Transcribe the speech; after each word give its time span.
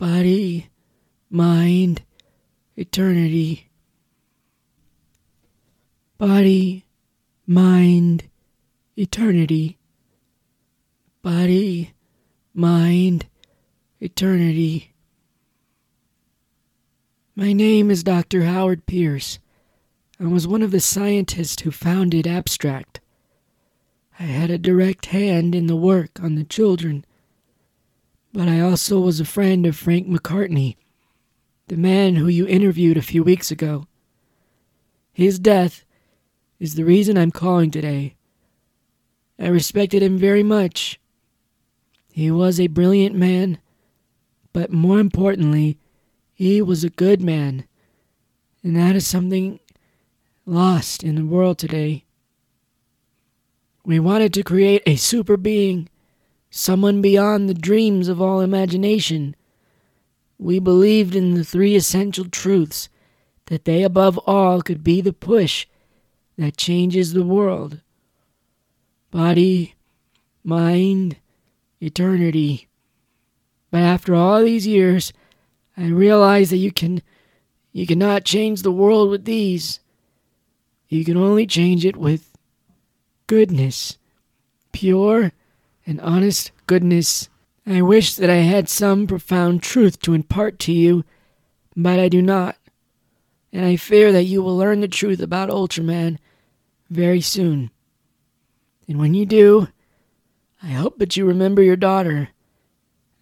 body, 0.00 0.70
mind, 1.28 2.00
eternity. 2.74 3.68
Body, 6.16 6.86
mind, 7.46 8.24
eternity. 8.96 9.76
Body, 11.20 11.92
mind, 12.54 13.26
eternity. 14.00 14.94
My 17.36 17.52
name 17.52 17.90
is 17.90 18.02
Dr. 18.02 18.44
Howard 18.44 18.86
Pierce. 18.86 19.38
I 20.18 20.24
was 20.24 20.48
one 20.48 20.62
of 20.62 20.70
the 20.70 20.80
scientists 20.80 21.60
who 21.60 21.70
founded 21.70 22.26
Abstract. 22.26 23.00
I 24.18 24.22
had 24.22 24.50
a 24.50 24.56
direct 24.56 25.06
hand 25.06 25.54
in 25.54 25.66
the 25.66 25.76
work 25.76 26.22
on 26.22 26.36
the 26.36 26.44
children, 26.44 27.04
but 28.32 28.48
I 28.48 28.60
also 28.60 29.00
was 29.00 29.20
a 29.20 29.24
friend 29.24 29.66
of 29.66 29.76
Frank 29.76 30.08
McCartney, 30.08 30.76
the 31.68 31.76
man 31.76 32.16
who 32.16 32.28
you 32.28 32.46
interviewed 32.46 32.96
a 32.96 33.02
few 33.02 33.22
weeks 33.22 33.50
ago. 33.50 33.86
His 35.12 35.38
death 35.38 35.84
is 36.58 36.74
the 36.74 36.84
reason 36.84 37.18
I'm 37.18 37.30
calling 37.30 37.70
today. 37.70 38.14
I 39.38 39.48
respected 39.48 40.02
him 40.02 40.18
very 40.18 40.42
much. 40.42 40.98
He 42.12 42.30
was 42.30 42.58
a 42.58 42.68
brilliant 42.68 43.14
man, 43.14 43.58
but 44.52 44.72
more 44.72 44.98
importantly, 44.98 45.78
he 46.32 46.62
was 46.62 46.84
a 46.84 46.90
good 46.90 47.20
man, 47.20 47.66
and 48.62 48.74
that 48.74 48.96
is 48.96 49.06
something 49.06 49.60
lost 50.46 51.04
in 51.04 51.16
the 51.16 51.26
world 51.26 51.58
today. 51.58 52.04
We 53.84 54.00
wanted 54.00 54.32
to 54.32 54.42
create 54.42 54.82
a 54.86 54.96
super 54.96 55.36
being, 55.36 55.89
someone 56.50 57.00
beyond 57.00 57.48
the 57.48 57.54
dreams 57.54 58.08
of 58.08 58.20
all 58.20 58.40
imagination. 58.40 59.36
We 60.38 60.58
believed 60.58 61.14
in 61.14 61.34
the 61.34 61.44
three 61.44 61.76
essential 61.76 62.24
truths 62.24 62.88
that 63.46 63.64
they 63.64 63.82
above 63.82 64.18
all 64.26 64.60
could 64.62 64.82
be 64.82 65.00
the 65.00 65.12
push 65.12 65.66
that 66.36 66.56
changes 66.56 67.12
the 67.12 67.24
world 67.24 67.80
body, 69.10 69.74
mind, 70.44 71.16
eternity. 71.80 72.68
But 73.72 73.82
after 73.82 74.14
all 74.14 74.44
these 74.44 74.68
years, 74.68 75.12
I 75.76 75.86
realize 75.86 76.50
that 76.50 76.58
you 76.58 76.70
can 76.72 77.02
you 77.72 77.86
cannot 77.86 78.24
change 78.24 78.62
the 78.62 78.72
world 78.72 79.10
with 79.10 79.24
these. 79.24 79.80
You 80.88 81.04
can 81.04 81.16
only 81.16 81.46
change 81.46 81.84
it 81.84 81.96
with 81.96 82.36
goodness, 83.26 83.98
pure 84.72 85.32
and 85.90 86.00
honest 86.02 86.52
goodness. 86.68 87.28
I 87.66 87.82
wish 87.82 88.14
that 88.14 88.30
I 88.30 88.36
had 88.36 88.68
some 88.68 89.08
profound 89.08 89.60
truth 89.60 90.00
to 90.02 90.14
impart 90.14 90.60
to 90.60 90.72
you, 90.72 91.04
but 91.76 91.98
I 91.98 92.08
do 92.08 92.22
not. 92.22 92.56
And 93.52 93.64
I 93.64 93.74
fear 93.74 94.12
that 94.12 94.22
you 94.22 94.40
will 94.40 94.56
learn 94.56 94.80
the 94.80 94.88
truth 94.88 95.20
about 95.20 95.50
Ultraman 95.50 96.18
very 96.88 97.20
soon. 97.20 97.72
And 98.86 99.00
when 99.00 99.14
you 99.14 99.26
do, 99.26 99.66
I 100.62 100.68
hope 100.68 100.98
that 100.98 101.16
you 101.16 101.26
remember 101.26 101.60
your 101.60 101.76
daughter, 101.76 102.28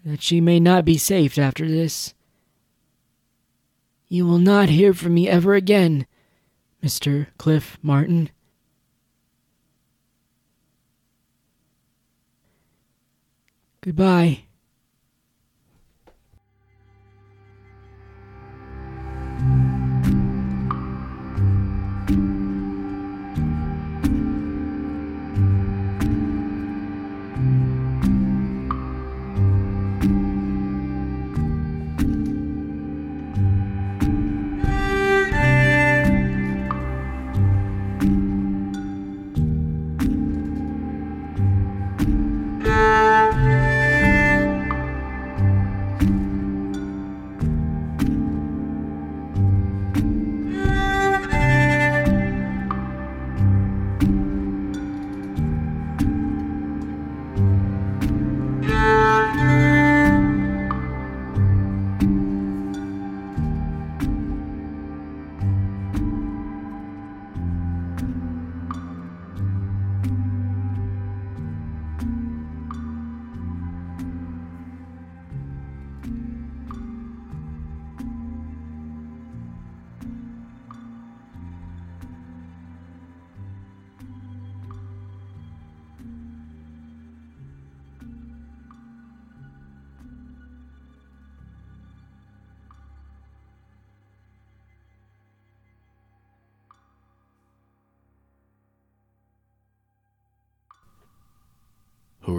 that 0.05 0.23
she 0.23 0.39
may 0.39 0.61
not 0.61 0.85
be 0.85 0.99
safe 0.99 1.39
after 1.39 1.67
this. 1.67 2.13
You 4.09 4.27
will 4.27 4.39
not 4.39 4.69
hear 4.69 4.93
from 4.93 5.15
me 5.15 5.27
ever 5.27 5.55
again, 5.55 6.07
Mr. 6.85 7.29
Cliff 7.39 7.79
Martin. 7.81 8.29
Goodbye. 13.89 14.48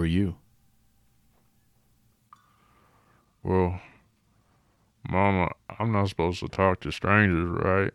You? 0.06 0.36
Well, 3.42 3.80
Mama, 5.08 5.50
I'm 5.78 5.92
not 5.92 6.08
supposed 6.08 6.40
to 6.40 6.48
talk 6.48 6.80
to 6.80 6.90
strangers, 6.92 7.48
right? 7.48 7.92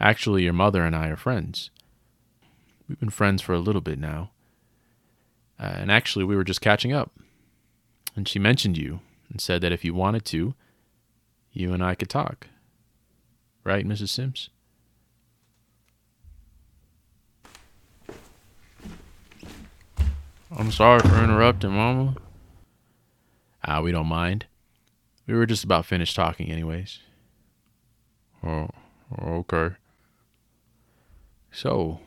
Actually, 0.00 0.42
your 0.42 0.52
mother 0.52 0.84
and 0.84 0.94
I 0.94 1.08
are 1.08 1.16
friends. 1.16 1.70
We've 2.88 2.98
been 2.98 3.10
friends 3.10 3.40
for 3.40 3.54
a 3.54 3.60
little 3.60 3.80
bit 3.80 3.98
now. 3.98 4.30
Uh, 5.58 5.74
and 5.76 5.90
actually, 5.90 6.24
we 6.24 6.36
were 6.36 6.44
just 6.44 6.60
catching 6.60 6.92
up. 6.92 7.12
And 8.16 8.28
she 8.28 8.38
mentioned 8.38 8.76
you 8.76 9.00
and 9.30 9.40
said 9.40 9.60
that 9.62 9.72
if 9.72 9.84
you 9.84 9.94
wanted 9.94 10.24
to, 10.26 10.54
you 11.52 11.72
and 11.72 11.82
I 11.82 11.94
could 11.94 12.10
talk. 12.10 12.48
Right, 13.62 13.86
Mrs. 13.86 14.10
Sims? 14.10 14.50
I'm 20.56 20.70
sorry 20.70 21.00
for 21.00 21.22
interrupting, 21.22 21.72
Mama. 21.72 22.14
Ah, 23.64 23.80
we 23.80 23.90
don't 23.90 24.06
mind. 24.06 24.46
We 25.26 25.34
were 25.34 25.46
just 25.46 25.64
about 25.64 25.84
finished 25.84 26.14
talking, 26.14 26.48
anyways. 26.48 27.00
Oh, 28.44 28.68
okay. 29.20 29.74
So, 31.50 31.98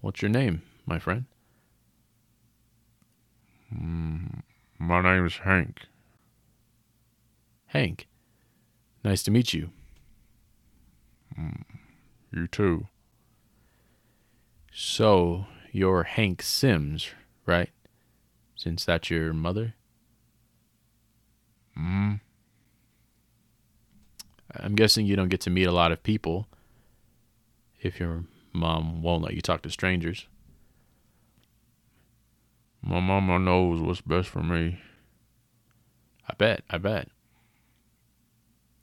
what's 0.00 0.22
your 0.22 0.28
name, 0.28 0.62
my 0.86 1.00
friend? 1.00 1.24
Mm, 3.74 4.42
my 4.78 5.02
name 5.02 5.26
is 5.26 5.38
Hank. 5.38 5.80
Hank. 7.66 8.06
Nice 9.02 9.24
to 9.24 9.32
meet 9.32 9.52
you. 9.52 9.70
Mm, 11.36 11.64
you 12.32 12.46
too. 12.46 12.86
So, 14.72 15.46
you're 15.76 16.04
Hank 16.04 16.40
Sims, 16.40 17.10
right? 17.44 17.68
Since 18.54 18.86
that's 18.86 19.10
your 19.10 19.34
mother? 19.34 19.74
Mm, 21.78 22.20
I'm 24.54 24.74
guessing 24.74 25.04
you 25.04 25.16
don't 25.16 25.28
get 25.28 25.42
to 25.42 25.50
meet 25.50 25.66
a 25.66 25.72
lot 25.72 25.92
of 25.92 26.02
people 26.02 26.46
if 27.78 28.00
your 28.00 28.24
mom 28.54 29.02
won't 29.02 29.22
let 29.22 29.34
you 29.34 29.42
talk 29.42 29.60
to 29.62 29.70
strangers. 29.70 30.26
my 32.80 33.00
mama 33.00 33.38
knows 33.38 33.82
what's 33.82 34.00
best 34.00 34.28
for 34.28 34.42
me. 34.42 34.80
I 36.26 36.32
bet, 36.38 36.62
I 36.70 36.78
bet. 36.78 37.08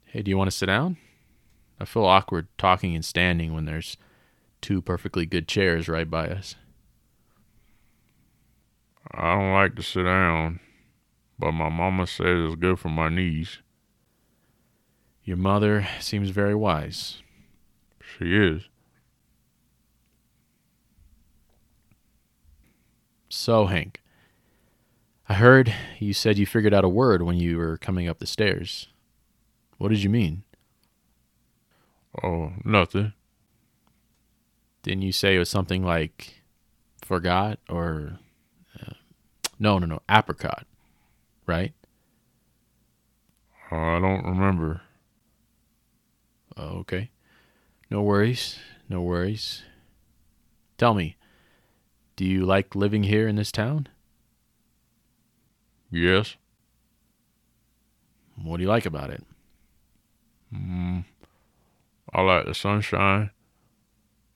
Hey, 0.04 0.22
do 0.22 0.30
you 0.30 0.38
want 0.38 0.48
to 0.48 0.56
sit 0.56 0.66
down? 0.66 0.96
I 1.80 1.86
feel 1.86 2.04
awkward 2.04 2.46
talking 2.56 2.94
and 2.94 3.04
standing 3.04 3.52
when 3.52 3.64
there's 3.64 3.96
two 4.60 4.80
perfectly 4.80 5.26
good 5.26 5.48
chairs 5.48 5.88
right 5.88 6.08
by 6.08 6.28
us. 6.28 6.54
I 9.16 9.34
don't 9.34 9.52
like 9.52 9.76
to 9.76 9.82
sit 9.82 10.02
down, 10.02 10.60
but 11.38 11.52
my 11.52 11.68
mama 11.68 12.06
says 12.06 12.46
it's 12.46 12.56
good 12.56 12.78
for 12.78 12.88
my 12.88 13.08
knees. 13.08 13.58
Your 15.22 15.36
mother 15.36 15.86
seems 16.00 16.30
very 16.30 16.54
wise. 16.54 17.22
She 18.00 18.36
is. 18.36 18.68
So, 23.28 23.66
Hank, 23.66 24.02
I 25.28 25.34
heard 25.34 25.74
you 25.98 26.12
said 26.12 26.38
you 26.38 26.46
figured 26.46 26.74
out 26.74 26.84
a 26.84 26.88
word 26.88 27.22
when 27.22 27.36
you 27.36 27.56
were 27.56 27.78
coming 27.78 28.08
up 28.08 28.18
the 28.18 28.26
stairs. 28.26 28.88
What 29.78 29.88
did 29.88 30.02
you 30.02 30.10
mean? 30.10 30.42
Oh, 32.22 32.52
nothing. 32.64 33.12
Didn't 34.82 35.02
you 35.02 35.12
say 35.12 35.36
it 35.36 35.38
was 35.38 35.48
something 35.48 35.84
like 35.84 36.42
forgot 37.02 37.58
or. 37.68 38.18
Uh, 39.54 39.56
no, 39.58 39.78
no, 39.78 39.86
no, 39.86 40.02
apricot, 40.08 40.66
right? 41.46 41.72
I 43.70 43.98
don't 44.00 44.24
remember. 44.24 44.82
Oh, 46.56 46.78
okay. 46.80 47.10
No 47.90 48.02
worries. 48.02 48.58
No 48.88 49.02
worries. 49.02 49.62
Tell 50.78 50.94
me, 50.94 51.16
do 52.16 52.24
you 52.24 52.44
like 52.44 52.74
living 52.74 53.04
here 53.04 53.26
in 53.26 53.36
this 53.36 53.50
town? 53.50 53.88
Yes. 55.90 56.36
What 58.42 58.56
do 58.58 58.62
you 58.64 58.68
like 58.68 58.86
about 58.86 59.10
it? 59.10 59.22
Mm, 60.52 61.04
I 62.12 62.20
like 62.20 62.46
the 62.46 62.54
sunshine. 62.54 63.30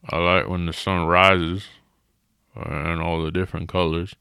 I 0.08 0.16
like 0.18 0.48
when 0.48 0.66
the 0.66 0.72
sun 0.72 1.06
rises 1.06 1.66
uh, 2.56 2.62
and 2.62 3.00
all 3.00 3.22
the 3.22 3.30
different 3.30 3.68
colors. 3.68 4.14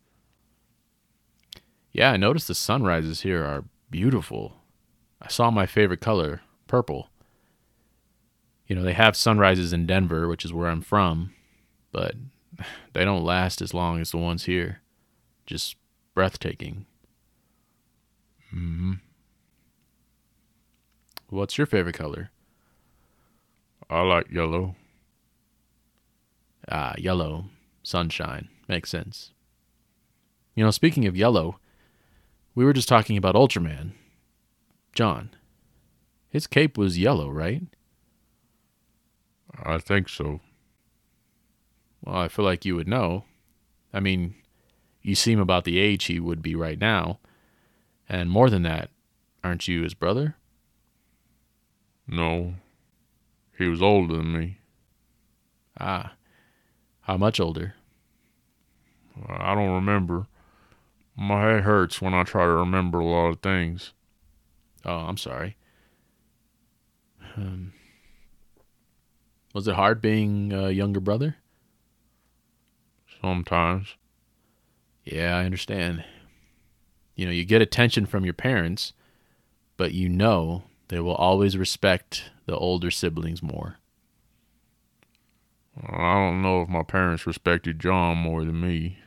Yeah, 1.97 2.11
I 2.11 2.17
noticed 2.17 2.47
the 2.47 2.53
sunrises 2.53 3.21
here 3.21 3.43
are 3.43 3.63
beautiful. 3.89 4.57
I 5.19 5.29
saw 5.29 5.49
my 5.49 5.65
favorite 5.65 5.99
color, 5.99 6.41
purple. 6.67 7.09
You 8.67 8.75
know, 8.75 8.83
they 8.83 8.93
have 8.93 9.15
sunrises 9.15 9.73
in 9.73 9.87
Denver, 9.87 10.27
which 10.27 10.45
is 10.45 10.53
where 10.53 10.69
I'm 10.69 10.81
from, 10.81 11.33
but 11.91 12.13
they 12.93 13.03
don't 13.03 13.23
last 13.23 13.63
as 13.63 13.73
long 13.73 13.99
as 13.99 14.11
the 14.11 14.17
ones 14.17 14.45
here. 14.45 14.81
Just 15.47 15.75
breathtaking. 16.13 16.85
hmm 18.51 18.93
What's 21.29 21.57
your 21.57 21.65
favorite 21.67 21.95
color? 21.95 22.29
I 23.89 24.01
like 24.01 24.29
yellow. 24.31 24.75
Ah, 26.69 26.93
yellow, 26.97 27.45
sunshine. 27.81 28.49
Makes 28.67 28.91
sense. 28.91 29.31
You 30.53 30.63
know, 30.63 30.71
speaking 30.71 31.05
of 31.07 31.17
yellow, 31.17 31.59
we 32.57 32.65
were 32.65 32.73
just 32.73 32.89
talking 32.89 33.17
about 33.17 33.35
Ultraman. 33.35 33.91
John, 34.95 35.29
his 36.27 36.47
cape 36.47 36.75
was 36.75 36.97
yellow, 36.97 37.29
right? 37.29 37.61
I 39.63 39.77
think 39.77 40.09
so. 40.09 40.41
Well, 42.03 42.15
I 42.15 42.29
feel 42.29 42.45
like 42.45 42.65
you 42.65 42.75
would 42.75 42.87
know. 42.87 43.25
I 43.93 43.99
mean, 43.99 44.33
you 45.03 45.13
seem 45.13 45.39
about 45.39 45.65
the 45.65 45.77
age 45.77 46.05
he 46.05 46.19
would 46.19 46.41
be 46.41 46.55
right 46.55 46.79
now. 46.79 47.19
And 48.09 48.27
more 48.27 48.49
than 48.49 48.63
that, 48.63 48.89
aren't 49.43 49.67
you 49.67 49.83
his 49.83 49.93
brother? 49.93 50.35
No. 52.07 52.55
He 53.55 53.67
was 53.67 53.83
older 53.83 54.17
than 54.17 54.33
me. 54.35 54.57
Ah, 55.79 56.13
how 57.01 57.17
much 57.17 57.39
older? 57.39 57.75
I 59.29 59.53
don't 59.53 59.75
remember. 59.75 60.25
My 61.17 61.41
head 61.41 61.63
hurts 61.63 61.99
when 61.99 62.13
I 62.13 62.23
try 62.23 62.45
to 62.45 62.51
remember 62.51 62.99
a 62.99 63.05
lot 63.05 63.29
of 63.29 63.39
things. 63.39 63.93
Oh, 64.85 64.99
I'm 64.99 65.17
sorry. 65.17 65.57
Um, 67.35 67.73
was 69.53 69.67
it 69.67 69.75
hard 69.75 69.99
being 69.99 70.53
a 70.53 70.69
younger 70.69 70.99
brother? 70.99 71.37
Sometimes. 73.19 73.95
Yeah, 75.03 75.35
I 75.35 75.45
understand. 75.45 76.05
You 77.15 77.25
know, 77.25 77.31
you 77.31 77.45
get 77.45 77.63
attention 77.63 78.05
from 78.05 78.23
your 78.23 78.35
parents, 78.35 78.93
but 79.75 79.93
you 79.93 80.09
know 80.09 80.65
they 80.89 80.99
will 80.99 81.15
always 81.15 81.57
respect 81.57 82.29
the 82.45 82.55
older 82.55 82.91
siblings 82.91 83.41
more. 83.41 83.77
I 85.83 86.13
don't 86.13 86.43
know 86.43 86.61
if 86.61 86.69
my 86.69 86.83
parents 86.83 87.25
respected 87.25 87.79
John 87.79 88.17
more 88.17 88.43
than 88.45 88.61
me. 88.61 88.99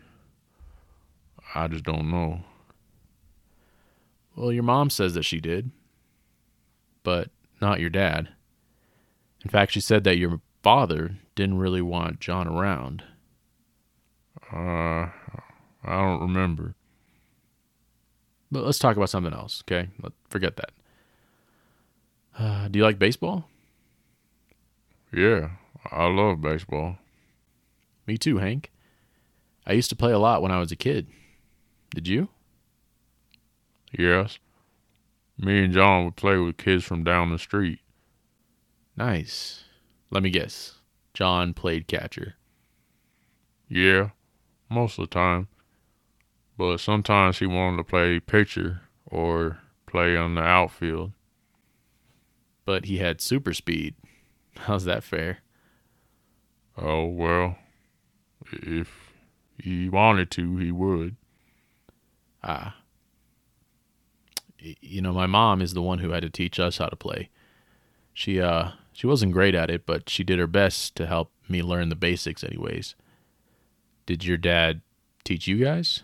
I 1.55 1.69
just 1.69 1.85
don't 1.85 2.11
know. 2.11 2.41
Well, 4.37 4.52
your 4.52 4.62
mom 4.62 4.91
says 4.91 5.14
that 5.14 5.25
she 5.25 5.41
did, 5.41 5.70
but 7.02 7.31
not 7.61 7.81
your 7.81 7.91
dad. 7.91 8.29
In 9.44 9.50
fact, 9.50 9.73
she 9.73 9.81
said 9.81 10.05
that 10.05 10.19
your 10.19 10.41
father 10.62 11.17
didn't 11.35 11.58
really 11.58 11.82
want 11.82 12.20
John 12.20 12.47
around. 12.47 13.02
Uh, 14.52 15.08
I 15.85 15.97
don't 16.02 16.20
remember. 16.20 16.75
But 18.52 18.64
let's 18.64 18.79
talk 18.79 18.97
about 18.97 19.11
something 19.11 19.32
else, 19.32 19.62
okay? 19.64 19.88
Let, 20.02 20.12
forget 20.29 20.56
that. 20.56 20.70
Uh, 22.38 22.69
do 22.69 22.79
you 22.79 22.85
like 22.85 22.99
baseball? 22.99 23.49
Yeah, 25.12 25.50
I 25.91 26.06
love 26.06 26.41
baseball. 26.41 26.97
Me 28.06 28.17
too, 28.17 28.38
Hank. 28.38 28.70
I 29.67 29.73
used 29.73 29.91
to 29.91 29.97
play 29.97 30.12
a 30.12 30.19
lot 30.19 30.43
when 30.43 30.50
I 30.50 30.58
was 30.58 30.73
a 30.73 30.76
kid. 30.76 31.06
Did 31.94 32.08
you? 32.08 32.28
Yes. 33.92 34.38
Me 35.37 35.64
and 35.64 35.72
John 35.72 36.04
would 36.04 36.16
play 36.16 36.37
with 36.37 36.56
kids 36.56 36.84
from 36.84 37.02
down 37.02 37.31
the 37.31 37.38
street. 37.38 37.81
Nice. 38.96 39.64
Let 40.10 40.22
me 40.22 40.31
guess. 40.31 40.75
John 41.14 41.54
played 41.54 41.88
catcher. 41.88 42.34
Yeah, 43.69 44.10
most 44.69 44.98
of 44.98 45.08
the 45.08 45.14
time. 45.14 45.48
But 46.58 46.78
sometimes 46.78 47.38
he 47.38 47.46
wanted 47.46 47.78
to 47.78 47.84
play 47.84 48.20
pitcher 48.20 48.82
or 49.06 49.58
play 49.87 50.16
on 50.16 50.34
the 50.34 50.42
outfield. 50.42 51.12
But 52.64 52.84
he 52.84 52.98
had 52.98 53.20
super 53.20 53.54
speed. 53.54 53.94
How's 54.56 54.84
that 54.84 55.02
fair? 55.02 55.38
Oh, 56.76 57.06
well, 57.06 57.56
if 58.52 59.12
he 59.58 59.88
wanted 59.88 60.31
to, 60.32 60.56
he 60.58 60.70
would. 60.70 61.16
Ah. 62.42 62.76
You 64.58 65.00
know, 65.00 65.12
my 65.12 65.26
mom 65.26 65.62
is 65.62 65.72
the 65.72 65.82
one 65.82 66.00
who 66.00 66.10
had 66.10 66.22
to 66.22 66.31
teach 66.31 66.60
us 66.60 66.78
how 66.78 66.87
to 66.87 66.97
play. 66.97 67.30
She 68.12 68.40
uh 68.40 68.73
she 68.92 69.06
wasn't 69.06 69.32
great 69.32 69.54
at 69.54 69.70
it, 69.70 69.87
but 69.87 70.09
she 70.11 70.25
did 70.25 70.38
her 70.38 70.47
best 70.47 70.94
to 70.97 71.06
help 71.06 71.30
me 71.49 71.62
learn 71.62 71.88
the 71.88 71.94
basics 71.97 72.44
anyways. 72.44 72.94
Did 74.06 74.25
your 74.25 74.37
dad 74.37 74.82
teach 75.25 75.47
you 75.47 75.56
guys? 75.59 76.02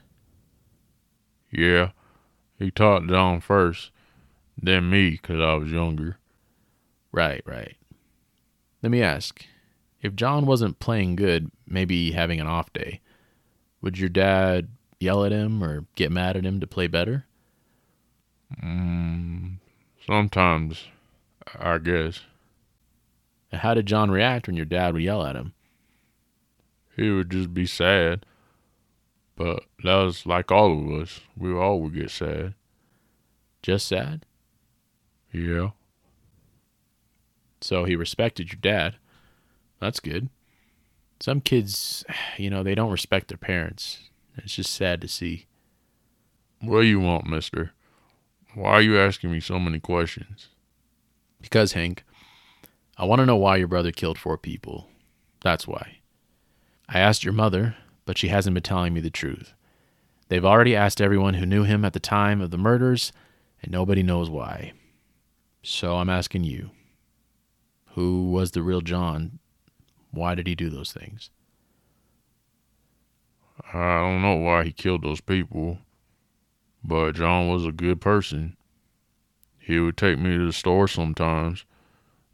Yeah, 1.51 1.91
he 2.59 2.71
taught 2.71 3.07
John 3.09 3.41
first, 3.41 3.91
then 4.61 4.89
me 4.89 5.17
'cause 5.19 5.41
I 5.41 5.55
was 5.55 5.71
younger. 5.71 6.19
Right, 7.13 7.43
right. 7.47 7.77
Let 8.83 8.91
me 8.91 9.03
ask. 9.03 9.45
If 10.03 10.15
John 10.15 10.47
wasn't 10.47 10.79
playing 10.79 11.17
good, 11.17 11.51
maybe 11.67 12.13
having 12.13 12.41
an 12.41 12.47
off 12.47 12.73
day, 12.73 13.01
would 13.81 13.99
your 13.99 14.09
dad 14.09 14.69
yell 15.01 15.25
at 15.25 15.33
him 15.33 15.63
or 15.63 15.87
get 15.95 16.11
mad 16.13 16.37
at 16.37 16.45
him 16.45 16.61
to 16.61 16.67
play 16.67 16.87
better? 16.87 17.27
Mm, 18.63 19.59
sometimes, 20.07 20.89
I 21.59 21.79
guess. 21.79 22.21
How 23.53 23.75
did 23.75 23.87
John 23.87 24.11
react 24.11 24.47
when 24.47 24.57
your 24.57 24.65
dad 24.67 24.95
would 24.95 25.03
yell 25.03 25.25
at 25.25 25.37
him? 25.37 25.53
He 26.97 27.11
would 27.11 27.31
just 27.31 27.53
be 27.53 27.67
sad. 27.67 28.25
But 29.37 29.65
that 29.85 29.97
was 29.97 30.25
like 30.25 30.51
all 30.51 30.73
of 30.73 31.03
us. 31.03 31.21
We 31.37 31.53
all 31.53 31.81
would 31.81 31.95
get 31.95 32.11
sad. 32.11 32.55
Just 33.63 33.87
sad? 33.87 34.25
Yeah. 35.31 35.71
So 37.61 37.85
he 37.85 37.97
respected 37.97 38.51
your 38.53 38.61
dad. 38.61 38.97
That's 39.81 40.01
good. 40.01 40.31
Some 41.21 41.41
kids, 41.41 42.05
you 42.39 42.49
know, 42.49 42.63
they 42.63 42.75
don't 42.75 42.91
respect 42.91 43.29
their 43.29 43.37
parents. 43.37 44.06
It's 44.37 44.55
just 44.55 44.73
sad 44.73 45.01
to 45.01 45.09
see. 45.09 45.47
What 46.61 46.83
do 46.83 46.87
you 46.87 47.01
want, 47.01 47.27
mister? 47.27 47.73
Why 48.55 48.71
are 48.73 48.83
you 48.83 48.99
asking 48.99 49.33
me 49.33 49.41
so 49.41 49.59
many 49.59 49.81
questions? 49.81 50.49
Because, 51.41 51.73
Hank, 51.73 52.05
I 52.97 53.05
want 53.05 53.21
to 53.21 53.27
know 53.27 53.37
why 53.37 53.57
your 53.57 53.69
brother 53.69 53.93
killed 53.93 54.19
four 54.19 54.39
people. 54.39 54.89
That's 55.43 55.69
why. 55.69 55.99
I 56.89 56.99
asked 56.99 57.25
your 57.25 57.35
mother, 57.35 57.77
but 58.05 58.17
she 58.17 58.29
hasn't 58.29 58.55
been 58.55 58.63
telling 58.63 58.95
me 58.95 59.01
the 59.01 59.11
truth. 59.11 59.53
They've 60.29 60.45
already 60.45 60.75
asked 60.75 61.01
everyone 61.01 61.35
who 61.35 61.47
knew 61.47 61.65
him 61.65 61.85
at 61.85 61.93
the 61.93 62.01
time 62.01 62.41
of 62.41 62.51
the 62.51 62.59
murders, 62.59 63.13
and 63.63 63.71
nobody 63.71 64.03
knows 64.03 64.31
why. 64.31 64.73
So 65.63 65.97
I'm 65.97 66.11
asking 66.11 66.45
you 66.45 66.71
who 67.97 68.31
was 68.31 68.51
the 68.53 68.63
real 68.63 68.83
John? 68.83 69.39
Why 70.11 70.35
did 70.35 70.47
he 70.47 70.55
do 70.55 70.69
those 70.69 70.93
things? 70.93 71.31
I 73.77 74.01
don't 74.01 74.23
know 74.23 74.37
why 74.37 74.65
he 74.65 74.73
killed 74.73 75.03
those 75.03 75.21
people. 75.21 75.79
But 76.83 77.17
John 77.17 77.49
was 77.49 77.67
a 77.67 77.73
good 77.73 78.01
person. 78.01 78.57
He 79.59 79.81
would 79.81 79.97
take 79.97 80.19
me 80.19 80.37
to 80.37 80.47
the 80.47 80.53
store 80.53 80.87
sometimes, 80.87 81.65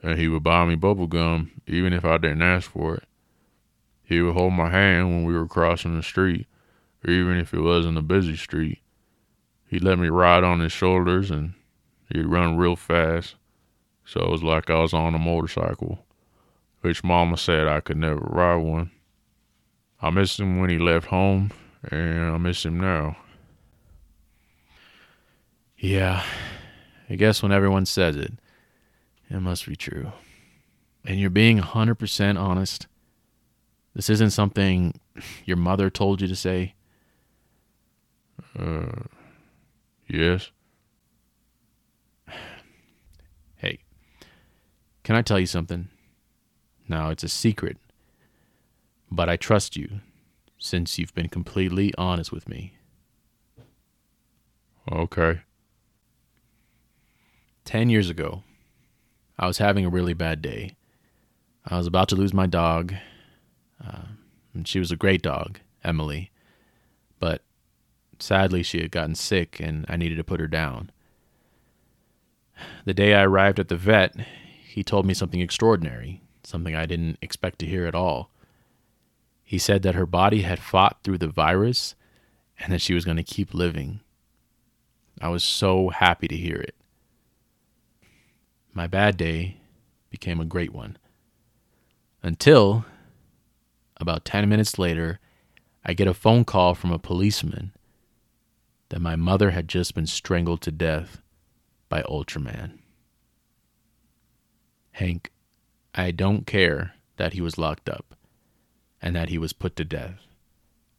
and 0.02 0.18
he 0.18 0.28
would 0.28 0.42
buy 0.42 0.66
me 0.66 0.74
bubble 0.74 1.06
gum 1.06 1.50
even 1.66 1.92
if 1.92 2.04
I 2.04 2.18
didn't 2.18 2.42
ask 2.42 2.70
for 2.70 2.96
it. 2.96 3.04
He 4.02 4.20
would 4.20 4.34
hold 4.34 4.52
my 4.52 4.68
hand 4.68 5.08
when 5.08 5.24
we 5.24 5.32
were 5.32 5.48
crossing 5.48 5.96
the 5.96 6.02
street, 6.02 6.46
even 7.08 7.38
if 7.38 7.54
it 7.54 7.60
wasn't 7.60 7.98
a 7.98 8.02
busy 8.02 8.36
street. 8.36 8.80
He'd 9.66 9.82
let 9.82 9.98
me 9.98 10.08
ride 10.08 10.44
on 10.44 10.60
his 10.60 10.72
shoulders 10.72 11.30
and 11.30 11.54
he'd 12.12 12.26
run 12.26 12.58
real 12.58 12.76
fast, 12.76 13.36
so 14.04 14.20
it 14.20 14.30
was 14.30 14.42
like 14.42 14.68
I 14.68 14.80
was 14.80 14.92
on 14.92 15.14
a 15.14 15.18
motorcycle, 15.18 16.04
which 16.82 17.02
Mama 17.02 17.38
said 17.38 17.66
I 17.66 17.80
could 17.80 17.96
never 17.96 18.20
ride 18.20 18.56
one. 18.56 18.90
I 20.02 20.10
missed 20.10 20.40
him 20.40 20.58
when 20.58 20.68
he 20.68 20.78
left 20.78 21.06
home, 21.06 21.52
and 21.84 22.24
I 22.24 22.36
miss 22.36 22.64
him 22.64 22.80
now. 22.80 23.16
Yeah, 25.78 26.24
I 27.08 27.14
guess 27.14 27.42
when 27.42 27.52
everyone 27.52 27.86
says 27.86 28.16
it, 28.16 28.32
it 29.30 29.40
must 29.40 29.66
be 29.66 29.76
true. 29.76 30.12
And 31.04 31.20
you're 31.20 31.30
being 31.30 31.60
100% 31.60 32.38
honest. 32.38 32.86
This 33.94 34.08
isn't 34.10 34.30
something 34.30 34.98
your 35.44 35.56
mother 35.56 35.90
told 35.90 36.20
you 36.20 36.28
to 36.28 36.36
say. 36.36 36.74
Uh, 38.58 39.02
yes. 40.08 40.50
Hey, 43.56 43.78
can 45.04 45.14
I 45.14 45.22
tell 45.22 45.38
you 45.38 45.46
something? 45.46 45.88
Now, 46.88 47.10
it's 47.10 47.22
a 47.22 47.28
secret, 47.28 47.76
but 49.12 49.28
I 49.28 49.36
trust 49.36 49.76
you 49.76 50.00
since 50.58 50.98
you've 50.98 51.14
been 51.14 51.28
completely 51.28 51.92
honest 51.98 52.32
with 52.32 52.48
me. 52.48 52.74
Okay. 54.90 55.40
10 57.64 57.90
years 57.90 58.08
ago, 58.08 58.42
I 59.38 59.46
was 59.46 59.58
having 59.58 59.84
a 59.84 59.90
really 59.90 60.14
bad 60.14 60.40
day. 60.40 60.76
I 61.64 61.76
was 61.76 61.86
about 61.86 62.08
to 62.08 62.16
lose 62.16 62.32
my 62.32 62.46
dog. 62.46 62.94
Uh, 63.84 64.06
and 64.54 64.66
she 64.66 64.78
was 64.78 64.90
a 64.90 64.96
great 64.96 65.22
dog, 65.22 65.60
Emily. 65.84 66.30
But 67.18 67.42
sadly, 68.18 68.62
she 68.62 68.80
had 68.80 68.90
gotten 68.90 69.14
sick 69.14 69.60
and 69.60 69.84
I 69.88 69.96
needed 69.96 70.16
to 70.16 70.24
put 70.24 70.40
her 70.40 70.48
down. 70.48 70.90
The 72.84 72.94
day 72.94 73.14
I 73.14 73.24
arrived 73.24 73.58
at 73.60 73.68
the 73.68 73.76
vet, 73.76 74.14
he 74.64 74.82
told 74.82 75.04
me 75.04 75.14
something 75.14 75.40
extraordinary, 75.40 76.22
something 76.44 76.74
I 76.74 76.86
didn't 76.86 77.18
expect 77.20 77.58
to 77.60 77.66
hear 77.66 77.86
at 77.86 77.94
all. 77.94 78.30
He 79.52 79.58
said 79.58 79.82
that 79.82 79.94
her 79.94 80.06
body 80.06 80.40
had 80.40 80.60
fought 80.60 81.00
through 81.04 81.18
the 81.18 81.28
virus 81.28 81.94
and 82.58 82.72
that 82.72 82.80
she 82.80 82.94
was 82.94 83.04
going 83.04 83.18
to 83.18 83.22
keep 83.22 83.52
living. 83.52 84.00
I 85.20 85.28
was 85.28 85.44
so 85.44 85.90
happy 85.90 86.26
to 86.26 86.34
hear 86.34 86.56
it. 86.56 86.74
My 88.72 88.86
bad 88.86 89.18
day 89.18 89.58
became 90.08 90.40
a 90.40 90.46
great 90.46 90.72
one. 90.72 90.96
Until, 92.22 92.86
about 93.98 94.24
10 94.24 94.48
minutes 94.48 94.78
later, 94.78 95.20
I 95.84 95.92
get 95.92 96.08
a 96.08 96.14
phone 96.14 96.46
call 96.46 96.74
from 96.74 96.90
a 96.90 96.98
policeman 96.98 97.74
that 98.88 99.02
my 99.02 99.16
mother 99.16 99.50
had 99.50 99.68
just 99.68 99.94
been 99.94 100.06
strangled 100.06 100.62
to 100.62 100.72
death 100.72 101.20
by 101.90 102.00
Ultraman. 102.04 102.78
Hank, 104.92 105.30
I 105.94 106.10
don't 106.10 106.46
care 106.46 106.94
that 107.18 107.34
he 107.34 107.42
was 107.42 107.58
locked 107.58 107.90
up 107.90 108.16
and 109.02 109.16
that 109.16 109.28
he 109.28 109.36
was 109.36 109.52
put 109.52 109.74
to 109.76 109.84
death. 109.84 110.20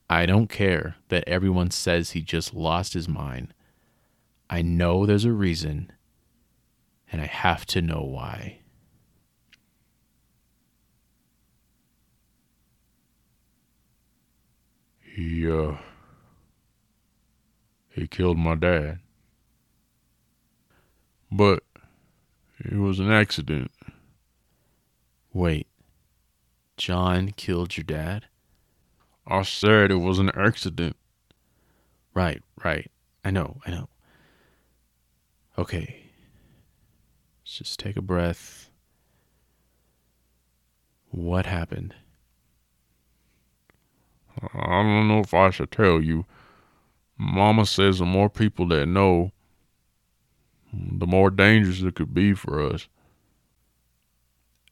I 0.09 0.25
don't 0.25 0.49
care 0.49 0.97
that 1.07 1.23
everyone 1.25 1.71
says 1.71 2.11
he 2.11 2.21
just 2.21 2.53
lost 2.53 2.93
his 2.93 3.07
mind. 3.07 3.53
I 4.49 4.61
know 4.61 5.05
there's 5.05 5.25
a 5.25 5.31
reason, 5.31 5.91
and 7.11 7.21
I 7.21 7.25
have 7.25 7.65
to 7.67 7.81
know 7.81 8.01
why. 8.03 8.59
He, 14.99 15.49
uh, 15.49 15.77
he 17.89 18.07
killed 18.07 18.37
my 18.37 18.55
dad. 18.55 18.99
But 21.31 21.63
it 22.59 22.75
was 22.75 22.99
an 22.99 23.11
accident. 23.11 23.71
Wait, 25.31 25.67
John 26.77 27.31
killed 27.31 27.77
your 27.77 27.83
dad? 27.83 28.25
I 29.27 29.43
said 29.43 29.91
it 29.91 29.95
was 29.95 30.19
an 30.19 30.31
accident. 30.35 30.95
Right, 32.13 32.41
right. 32.63 32.91
I 33.23 33.31
know, 33.31 33.61
I 33.65 33.71
know. 33.71 33.89
Okay. 35.57 36.03
Let's 37.43 37.57
just 37.57 37.79
take 37.79 37.95
a 37.95 38.01
breath. 38.01 38.69
What 41.09 41.45
happened? 41.45 41.95
I 44.41 44.81
don't 44.81 45.07
know 45.07 45.19
if 45.19 45.33
I 45.33 45.51
should 45.51 45.71
tell 45.71 46.01
you. 46.01 46.25
Mama 47.17 47.65
says 47.65 47.99
the 47.99 48.05
more 48.05 48.29
people 48.29 48.67
that 48.69 48.87
know, 48.87 49.31
the 50.73 51.05
more 51.05 51.29
dangerous 51.29 51.81
it 51.81 51.95
could 51.95 52.13
be 52.13 52.33
for 52.33 52.61
us. 52.61 52.87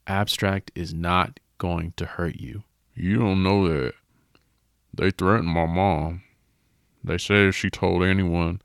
Abstract 0.08 0.72
is 0.74 0.94
not 0.94 1.40
going 1.62 1.94
to 1.96 2.08
hurt 2.08 2.38
you. 2.38 2.64
You 2.96 3.20
don't 3.20 3.44
know 3.44 3.70
that. 3.70 3.94
They 4.96 5.12
threatened 5.12 5.50
my 5.50 5.68
mom. 5.68 6.24
They 7.04 7.20
said 7.20 7.50
if 7.50 7.56
she 7.56 7.70
told 7.70 8.02
anyone 8.02 8.64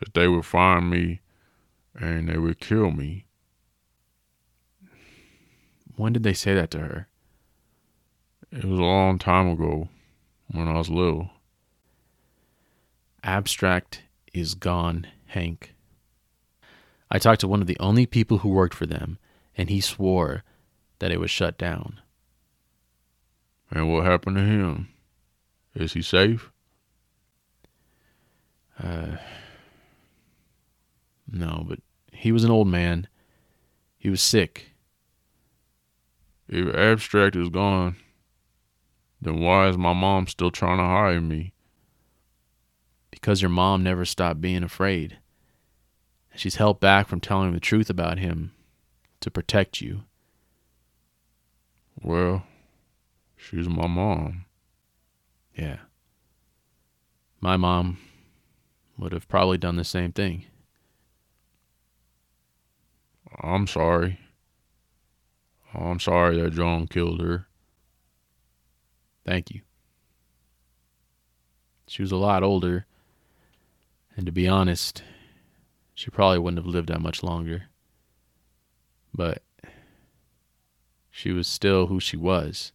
that 0.00 0.14
they 0.14 0.26
would 0.26 0.44
find 0.44 0.90
me 0.90 1.20
and 1.94 2.28
they 2.28 2.36
would 2.36 2.58
kill 2.58 2.90
me. 2.90 3.24
When 5.94 6.12
did 6.12 6.24
they 6.24 6.32
say 6.32 6.54
that 6.54 6.72
to 6.72 6.80
her? 6.80 7.08
It 8.50 8.64
was 8.64 8.80
a 8.80 8.82
long 8.82 9.20
time 9.20 9.48
ago 9.48 9.88
when 10.50 10.66
I 10.66 10.76
was 10.76 10.90
little. 10.90 11.30
Abstract 13.22 14.02
is 14.34 14.56
gone, 14.56 15.06
Hank. 15.26 15.72
I 17.12 17.20
talked 17.20 17.42
to 17.42 17.48
one 17.48 17.60
of 17.60 17.68
the 17.68 17.78
only 17.78 18.06
people 18.06 18.38
who 18.38 18.48
worked 18.48 18.74
for 18.74 18.86
them, 18.86 19.18
and 19.56 19.70
he 19.70 19.80
swore 19.80 20.42
that 20.98 21.12
it 21.12 21.20
was 21.20 21.30
shut 21.30 21.56
down. 21.56 22.00
And 23.70 23.92
what 23.92 24.04
happened 24.04 24.36
to 24.36 24.42
him? 24.42 24.88
Is 25.74 25.92
he 25.92 26.02
safe? 26.02 26.50
Uh, 28.82 29.16
no, 31.30 31.64
but 31.68 31.80
he 32.12 32.32
was 32.32 32.44
an 32.44 32.50
old 32.50 32.68
man. 32.68 33.08
He 33.98 34.08
was 34.08 34.22
sick. 34.22 34.70
If 36.48 36.74
Abstract 36.74 37.36
is 37.36 37.50
gone, 37.50 37.96
then 39.20 39.40
why 39.40 39.68
is 39.68 39.76
my 39.76 39.92
mom 39.92 40.26
still 40.26 40.50
trying 40.50 40.78
to 40.78 40.84
hire 40.84 41.20
me? 41.20 41.52
Because 43.10 43.42
your 43.42 43.50
mom 43.50 43.82
never 43.82 44.04
stopped 44.04 44.40
being 44.40 44.62
afraid. 44.62 45.18
She's 46.34 46.56
held 46.56 46.78
back 46.80 47.08
from 47.08 47.20
telling 47.20 47.52
the 47.52 47.60
truth 47.60 47.90
about 47.90 48.18
him 48.18 48.52
to 49.20 49.30
protect 49.30 49.80
you. 49.80 50.04
Well, 52.00 52.44
she's 53.38 53.68
my 53.68 53.86
mom. 53.86 54.44
Yeah. 55.54 55.78
My 57.40 57.56
mom 57.56 57.98
would 58.98 59.12
have 59.12 59.28
probably 59.28 59.58
done 59.58 59.76
the 59.76 59.84
same 59.84 60.12
thing. 60.12 60.44
I'm 63.40 63.66
sorry. 63.66 64.18
I'm 65.72 66.00
sorry 66.00 66.40
that 66.40 66.54
John 66.54 66.86
killed 66.86 67.20
her. 67.20 67.46
Thank 69.24 69.50
you. 69.50 69.60
She 71.86 72.02
was 72.02 72.12
a 72.12 72.16
lot 72.16 72.42
older, 72.42 72.86
and 74.16 74.26
to 74.26 74.32
be 74.32 74.48
honest, 74.48 75.02
she 75.94 76.10
probably 76.10 76.38
wouldn't 76.38 76.58
have 76.58 76.66
lived 76.66 76.88
that 76.88 77.00
much 77.00 77.22
longer. 77.22 77.64
But 79.14 79.42
she 81.10 81.32
was 81.32 81.46
still 81.46 81.86
who 81.86 82.00
she 82.00 82.16
was, 82.16 82.72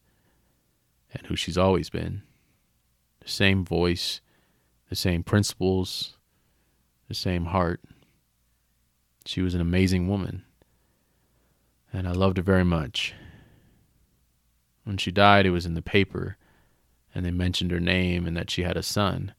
and 1.13 1.27
who 1.27 1.35
she's 1.35 1.57
always 1.57 1.89
been. 1.89 2.23
The 3.21 3.29
same 3.29 3.63
voice, 3.63 4.19
the 4.89 4.95
same 4.95 5.23
principles, 5.23 6.17
the 7.07 7.13
same 7.13 7.45
heart. 7.45 7.81
She 9.25 9.41
was 9.41 9.55
an 9.55 9.61
amazing 9.61 10.07
woman, 10.07 10.43
and 11.93 12.07
I 12.07 12.11
loved 12.11 12.37
her 12.37 12.43
very 12.43 12.65
much. 12.65 13.13
When 14.83 14.97
she 14.97 15.11
died, 15.11 15.45
it 15.45 15.51
was 15.51 15.65
in 15.65 15.75
the 15.75 15.81
paper, 15.81 16.37
and 17.15 17.25
they 17.25 17.31
mentioned 17.31 17.71
her 17.71 17.79
name 17.79 18.25
and 18.25 18.35
that 18.35 18.49
she 18.49 18.63
had 18.63 18.75
a 18.75 18.83
son. 18.83 19.33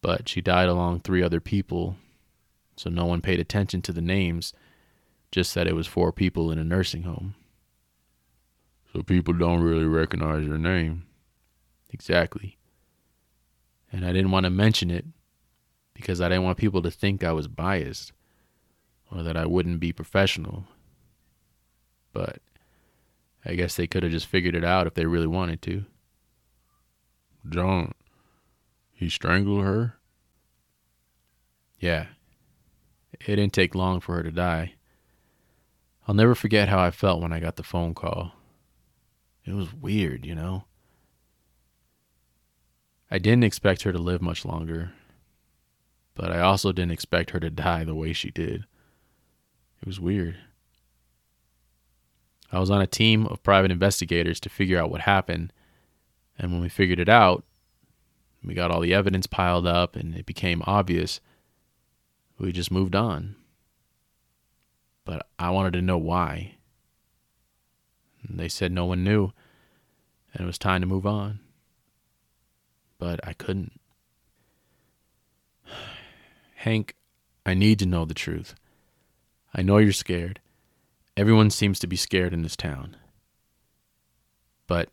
But 0.00 0.28
she 0.28 0.40
died 0.40 0.68
along 0.68 1.00
three 1.00 1.22
other 1.22 1.40
people, 1.40 1.96
so 2.76 2.88
no 2.88 3.04
one 3.04 3.20
paid 3.20 3.38
attention 3.38 3.82
to 3.82 3.92
the 3.92 4.00
names, 4.00 4.54
just 5.30 5.54
that 5.54 5.66
it 5.66 5.74
was 5.74 5.86
four 5.86 6.12
people 6.12 6.50
in 6.50 6.58
a 6.58 6.64
nursing 6.64 7.02
home. 7.02 7.34
So 8.92 9.02
people 9.02 9.34
don't 9.34 9.62
really 9.62 9.86
recognize 9.86 10.44
your 10.44 10.58
name. 10.58 11.06
Exactly. 11.90 12.58
And 13.90 14.04
I 14.04 14.12
didn't 14.12 14.30
want 14.30 14.44
to 14.44 14.50
mention 14.50 14.90
it 14.90 15.06
because 15.94 16.20
I 16.20 16.28
didn't 16.28 16.44
want 16.44 16.58
people 16.58 16.82
to 16.82 16.90
think 16.90 17.24
I 17.24 17.32
was 17.32 17.48
biased 17.48 18.12
or 19.10 19.22
that 19.22 19.36
I 19.36 19.46
wouldn't 19.46 19.80
be 19.80 19.92
professional. 19.92 20.64
But 22.12 22.40
I 23.44 23.54
guess 23.54 23.76
they 23.76 23.86
could 23.86 24.02
have 24.02 24.12
just 24.12 24.26
figured 24.26 24.54
it 24.54 24.64
out 24.64 24.86
if 24.86 24.94
they 24.94 25.06
really 25.06 25.26
wanted 25.26 25.62
to. 25.62 25.84
John, 27.48 27.92
he 28.92 29.08
strangled 29.08 29.64
her? 29.64 29.94
Yeah. 31.80 32.06
It 33.12 33.36
didn't 33.36 33.52
take 33.52 33.74
long 33.74 34.00
for 34.00 34.16
her 34.16 34.22
to 34.22 34.30
die. 34.30 34.74
I'll 36.06 36.14
never 36.14 36.34
forget 36.34 36.68
how 36.68 36.78
I 36.78 36.90
felt 36.90 37.22
when 37.22 37.32
I 37.32 37.40
got 37.40 37.56
the 37.56 37.62
phone 37.62 37.94
call. 37.94 38.32
It 39.44 39.54
was 39.54 39.74
weird, 39.74 40.24
you 40.24 40.34
know? 40.34 40.64
I 43.10 43.18
didn't 43.18 43.44
expect 43.44 43.82
her 43.82 43.92
to 43.92 43.98
live 43.98 44.22
much 44.22 44.44
longer, 44.44 44.92
but 46.14 46.32
I 46.32 46.40
also 46.40 46.72
didn't 46.72 46.92
expect 46.92 47.30
her 47.30 47.40
to 47.40 47.50
die 47.50 47.84
the 47.84 47.94
way 47.94 48.12
she 48.12 48.30
did. 48.30 48.64
It 49.80 49.86
was 49.86 50.00
weird. 50.00 50.36
I 52.50 52.58
was 52.58 52.70
on 52.70 52.80
a 52.80 52.86
team 52.86 53.26
of 53.26 53.42
private 53.42 53.70
investigators 53.70 54.38
to 54.40 54.48
figure 54.48 54.78
out 54.78 54.90
what 54.90 55.02
happened, 55.02 55.52
and 56.38 56.52
when 56.52 56.60
we 56.60 56.68
figured 56.68 57.00
it 57.00 57.08
out, 57.08 57.44
we 58.44 58.54
got 58.54 58.70
all 58.70 58.80
the 58.80 58.94
evidence 58.94 59.26
piled 59.26 59.66
up 59.66 59.96
and 59.96 60.14
it 60.14 60.26
became 60.26 60.62
obvious. 60.66 61.20
We 62.38 62.52
just 62.52 62.70
moved 62.70 62.96
on. 62.96 63.36
But 65.04 65.28
I 65.38 65.50
wanted 65.50 65.74
to 65.74 65.82
know 65.82 65.98
why. 65.98 66.56
And 68.26 68.38
they 68.38 68.48
said 68.48 68.72
no 68.72 68.86
one 68.86 69.04
knew, 69.04 69.32
and 70.32 70.42
it 70.42 70.46
was 70.46 70.58
time 70.58 70.80
to 70.80 70.86
move 70.86 71.06
on. 71.06 71.40
But 72.98 73.20
I 73.26 73.32
couldn't. 73.32 73.80
Hank, 76.56 76.94
I 77.44 77.54
need 77.54 77.78
to 77.80 77.86
know 77.86 78.04
the 78.04 78.14
truth. 78.14 78.54
I 79.54 79.62
know 79.62 79.78
you're 79.78 79.92
scared. 79.92 80.40
Everyone 81.16 81.50
seems 81.50 81.78
to 81.80 81.86
be 81.86 81.96
scared 81.96 82.32
in 82.32 82.42
this 82.42 82.56
town. 82.56 82.96
But 84.66 84.88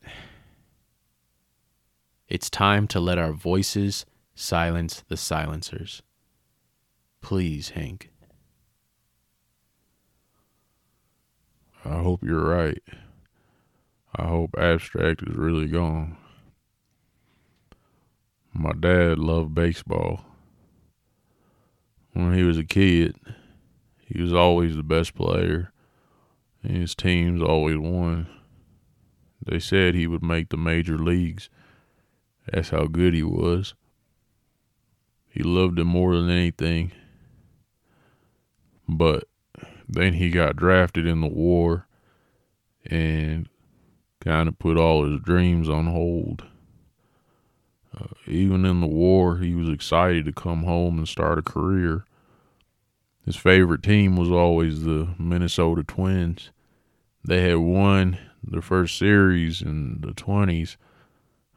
it's 2.27 2.49
time 2.49 2.87
to 2.87 2.99
let 2.99 3.17
our 3.17 3.31
voices 3.31 4.05
silence 4.35 5.03
the 5.07 5.17
silencers. 5.17 6.01
Please, 7.21 7.69
Hank. 7.69 8.09
I 11.85 12.01
hope 12.01 12.23
you're 12.23 12.43
right. 12.43 12.83
I 14.15 14.27
hope 14.27 14.55
Abstract 14.57 15.21
is 15.23 15.35
really 15.35 15.67
gone. 15.67 16.17
My 18.53 18.71
dad 18.71 19.19
loved 19.19 19.53
baseball. 19.53 20.25
When 22.13 22.33
he 22.33 22.43
was 22.43 22.57
a 22.57 22.63
kid, 22.63 23.15
he 23.99 24.21
was 24.21 24.33
always 24.33 24.75
the 24.75 24.83
best 24.83 25.13
player, 25.13 25.71
and 26.63 26.75
his 26.75 26.95
teams 26.95 27.41
always 27.41 27.77
won. 27.77 28.27
They 29.45 29.59
said 29.59 29.93
he 29.93 30.07
would 30.07 30.23
make 30.23 30.49
the 30.49 30.57
major 30.57 30.97
leagues. 30.97 31.49
That's 32.51 32.69
how 32.69 32.85
good 32.85 33.13
he 33.13 33.23
was. 33.23 33.75
He 35.29 35.43
loved 35.43 35.77
it 35.77 35.85
more 35.85 36.15
than 36.15 36.29
anything. 36.29 36.91
But 38.87 39.25
then 39.87 40.13
he 40.13 40.31
got 40.31 40.55
drafted 40.55 41.05
in 41.05 41.21
the 41.21 41.27
war 41.27 41.87
and 42.85 43.47
kind 44.21 44.47
of 44.47 44.59
put 44.59 44.77
all 44.77 45.05
his 45.05 45.19
dreams 45.21 45.69
on 45.69 45.87
hold. 45.87 46.43
Uh, 47.97 48.07
even 48.27 48.65
in 48.65 48.81
the 48.81 48.87
war, 48.87 49.37
he 49.37 49.53
was 49.53 49.69
excited 49.69 50.25
to 50.25 50.31
come 50.31 50.63
home 50.63 50.97
and 50.97 51.07
start 51.07 51.39
a 51.39 51.41
career. 51.41 52.05
His 53.25 53.35
favorite 53.35 53.83
team 53.83 54.15
was 54.15 54.31
always 54.31 54.83
the 54.83 55.09
Minnesota 55.17 55.83
Twins. 55.83 56.51
They 57.23 57.49
had 57.49 57.57
won 57.57 58.17
the 58.43 58.61
first 58.61 58.97
series 58.97 59.61
in 59.61 60.01
the 60.01 60.13
20s, 60.13 60.77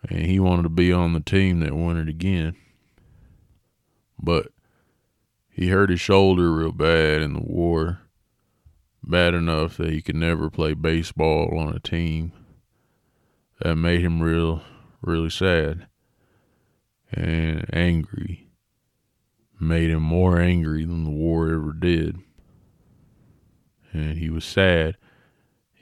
and 0.09 0.27
he 0.27 0.41
wanted 0.41 0.65
to 0.65 0.69
be 0.69 0.93
on 0.93 1.13
the 1.13 1.21
team 1.21 1.61
that 1.61 1.75
won 1.75 1.97
it 1.97 2.09
again. 2.09 2.57
But 4.21 4.49
he 5.51 5.69
hurt 5.69 5.91
his 5.91 6.01
shoulder 6.01 6.53
real 6.53 6.73
bad 6.73 7.23
in 7.23 7.35
the 7.35 7.43
war, 7.43 8.01
bad 9.03 9.35
enough 9.35 9.77
that 9.77 9.91
he 9.91 10.01
could 10.01 10.17
never 10.17 10.51
play 10.51 10.75
baseball 10.75 11.59
on 11.59 11.75
a 11.75 11.81
team. 11.81 12.33
That 13.63 13.77
made 13.77 14.01
him 14.01 14.21
real, 14.21 14.63
really 15.03 15.31
sad 15.31 15.87
and 17.13 17.65
angry. 17.73 18.49
Made 19.61 19.91
him 19.91 20.03
more 20.03 20.41
angry 20.41 20.85
than 20.85 21.05
the 21.05 21.11
war 21.11 21.49
ever 21.53 21.73
did. 21.73 22.19
And 23.93 24.19
he 24.19 24.31
was 24.31 24.45
sad, 24.45 24.97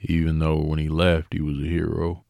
even 0.02 0.40
though 0.40 0.58
when 0.58 0.78
he 0.78 0.90
left, 0.90 1.32
he 1.32 1.40
was 1.40 1.58
a 1.58 1.68
hero. 1.68 2.24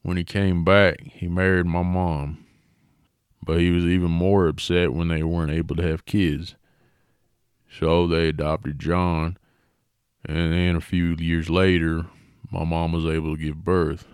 When 0.00 0.16
he 0.16 0.24
came 0.24 0.64
back, 0.64 1.02
he 1.02 1.28
married 1.28 1.66
my 1.66 1.82
mom. 1.82 2.46
But 3.44 3.60
he 3.60 3.70
was 3.70 3.84
even 3.84 4.10
more 4.10 4.48
upset 4.48 4.94
when 4.94 5.08
they 5.08 5.22
weren't 5.22 5.52
able 5.52 5.76
to 5.76 5.86
have 5.86 6.06
kids. 6.06 6.54
So 7.70 8.06
they 8.06 8.28
adopted 8.28 8.78
John. 8.78 9.36
And 10.24 10.54
then 10.54 10.76
a 10.76 10.80
few 10.80 11.16
years 11.18 11.50
later, 11.50 12.06
my 12.54 12.64
mom 12.64 12.92
was 12.92 13.04
able 13.04 13.34
to 13.34 13.42
give 13.42 13.64
birth. 13.64 14.06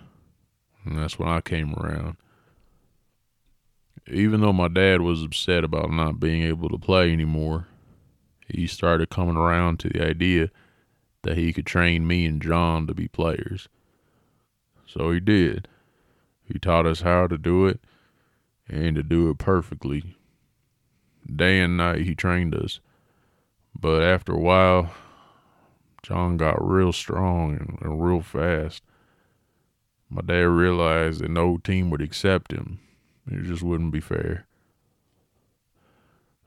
And 0.84 0.98
that's 0.98 1.18
when 1.18 1.28
I 1.28 1.42
came 1.42 1.74
around. 1.74 2.16
Even 4.10 4.40
though 4.40 4.52
my 4.52 4.68
dad 4.68 5.02
was 5.02 5.22
upset 5.22 5.62
about 5.62 5.92
not 5.92 6.18
being 6.18 6.42
able 6.42 6.70
to 6.70 6.78
play 6.78 7.12
anymore, 7.12 7.68
he 8.48 8.66
started 8.66 9.10
coming 9.10 9.36
around 9.36 9.78
to 9.80 9.90
the 9.90 10.02
idea 10.02 10.50
that 11.22 11.36
he 11.36 11.52
could 11.52 11.66
train 11.66 12.06
me 12.06 12.24
and 12.24 12.40
John 12.40 12.86
to 12.86 12.94
be 12.94 13.08
players. 13.08 13.68
So 14.86 15.10
he 15.10 15.20
did. 15.20 15.68
He 16.42 16.58
taught 16.58 16.86
us 16.86 17.02
how 17.02 17.26
to 17.26 17.36
do 17.36 17.66
it 17.66 17.80
and 18.66 18.96
to 18.96 19.02
do 19.02 19.28
it 19.28 19.36
perfectly. 19.36 20.16
Day 21.30 21.60
and 21.60 21.76
night 21.76 22.00
he 22.00 22.14
trained 22.14 22.54
us. 22.54 22.80
But 23.78 24.02
after 24.02 24.32
a 24.32 24.40
while, 24.40 24.92
John 26.02 26.36
got 26.36 26.66
real 26.66 26.92
strong 26.92 27.56
and, 27.56 27.78
and 27.80 28.02
real 28.02 28.22
fast. 28.22 28.82
My 30.08 30.22
dad 30.22 30.46
realized 30.46 31.20
that 31.20 31.30
no 31.30 31.58
team 31.58 31.90
would 31.90 32.02
accept 32.02 32.52
him. 32.52 32.80
It 33.30 33.44
just 33.44 33.62
wouldn't 33.62 33.92
be 33.92 34.00
fair. 34.00 34.46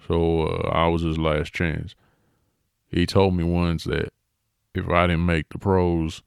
So 0.07 0.47
uh, 0.47 0.69
I 0.69 0.87
was 0.87 1.01
his 1.01 1.17
last 1.17 1.53
chance. 1.53 1.95
He 2.89 3.05
told 3.05 3.35
me 3.35 3.43
once 3.43 3.85
that 3.85 4.11
if 4.75 4.89
I 4.89 5.07
didn't 5.07 5.25
make 5.25 5.49
the 5.49 5.59
pros, 5.59 6.21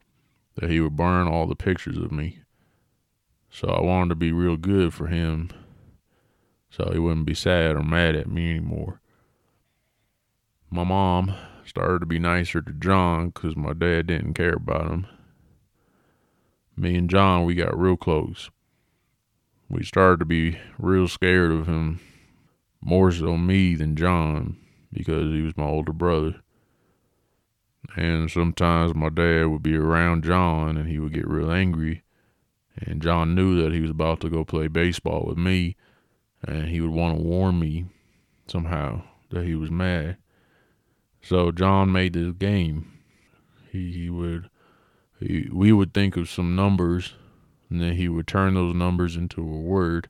that 0.55 0.71
he 0.71 0.81
would 0.81 0.97
burn 0.97 1.29
all 1.29 1.47
the 1.47 1.55
pictures 1.55 1.99
of 1.99 2.11
me. 2.11 2.41
So 3.51 3.69
I 3.69 3.83
wanted 3.83 4.11
to 4.11 4.15
be 4.15 4.33
real 4.33 4.57
good 4.57 4.95
for 4.95 5.09
him 5.09 5.51
so 6.77 6.91
he 6.93 6.99
wouldn't 6.99 7.27
be 7.27 7.35
sad 7.35 7.77
or 7.77 7.83
mad 7.83 8.15
at 8.15 8.29
me 8.29 8.51
anymore. 8.51 9.01
My 10.71 10.85
mom 10.85 11.35
started 11.67 12.01
to 12.01 12.07
be 12.07 12.19
nicer 12.19 12.61
to 12.63 12.73
John 12.73 13.29
because 13.31 13.57
my 13.57 13.73
dad 13.73 14.07
didn't 14.07 14.35
care 14.35 14.55
about 14.55 14.91
him. 14.91 15.07
Me 16.77 16.97
and 16.97 17.11
John, 17.11 17.45
we 17.45 17.55
got 17.55 17.79
real 17.79 17.97
close. 17.97 18.51
We 19.69 19.83
started 19.83 20.21
to 20.21 20.27
be 20.27 20.59
real 20.79 21.09
scared 21.09 21.51
of 21.51 21.67
him, 21.67 22.01
more 22.81 23.11
so 23.11 23.37
me 23.37 23.75
than 23.75 23.97
John 23.97 24.57
because 24.93 25.33
he 25.33 25.43
was 25.43 25.57
my 25.57 25.65
older 25.65 25.93
brother. 25.93 26.37
And 27.97 28.31
sometimes 28.31 28.95
my 28.95 29.09
dad 29.09 29.47
would 29.47 29.63
be 29.63 29.77
around 29.77 30.25
John 30.25 30.77
and 30.77 30.89
he 30.89 30.99
would 30.99 31.13
get 31.13 31.27
real 31.27 31.51
angry 31.51 32.03
and 32.79 33.01
John 33.01 33.35
knew 33.35 33.63
that 33.63 33.73
he 33.73 33.81
was 33.81 33.91
about 33.91 34.21
to 34.21 34.31
go 34.31 34.45
play 34.45 34.69
baseball 34.69 35.25
with 35.27 35.39
me, 35.39 35.77
and 36.43 36.69
he 36.69 36.81
would 36.81 36.91
want 36.91 37.17
to 37.17 37.23
warn 37.23 37.59
me 37.59 37.87
somehow 38.47 39.03
that 39.31 39.45
he 39.45 39.55
was 39.55 39.71
mad. 39.71 40.17
So 41.29 41.51
John 41.51 41.91
made 41.91 42.13
this 42.13 42.33
game. 42.35 42.93
He, 43.73 43.91
he 43.91 44.11
would, 44.11 44.49
he, 45.19 45.49
we 45.53 45.73
would 45.73 45.93
think 45.93 46.17
of 46.17 46.31
some 46.31 46.55
numbers, 46.55 47.15
and 47.69 47.81
then 47.81 47.95
he 47.97 48.09
would 48.09 48.29
turn 48.29 48.55
those 48.55 48.77
numbers 48.77 49.17
into 49.17 49.41
a 49.41 49.61
word. 49.61 50.09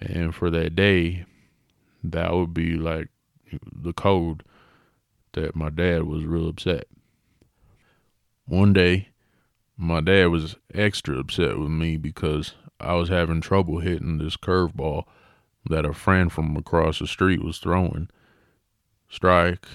And 0.00 0.34
for 0.34 0.48
that 0.50 0.74
day, 0.74 1.26
that 2.02 2.32
would 2.32 2.54
be 2.54 2.76
like 2.76 3.08
the 3.70 3.92
code 3.92 4.42
that 5.34 5.54
my 5.54 5.68
dad 5.68 6.04
was 6.04 6.24
real 6.24 6.48
upset. 6.48 6.86
One 8.46 8.72
day, 8.72 9.08
my 9.76 10.00
dad 10.00 10.26
was 10.26 10.56
extra 10.72 11.18
upset 11.18 11.58
with 11.58 11.68
me 11.68 11.98
because 11.98 12.54
I 12.80 12.94
was 12.94 13.10
having 13.10 13.42
trouble 13.42 13.80
hitting 13.80 14.16
this 14.16 14.38
curveball 14.38 15.04
that 15.68 15.84
a 15.84 15.92
friend 15.92 16.32
from 16.32 16.56
across 16.56 17.00
the 17.00 17.06
street 17.06 17.44
was 17.44 17.58
throwing. 17.58 18.08
Strike 19.10 19.66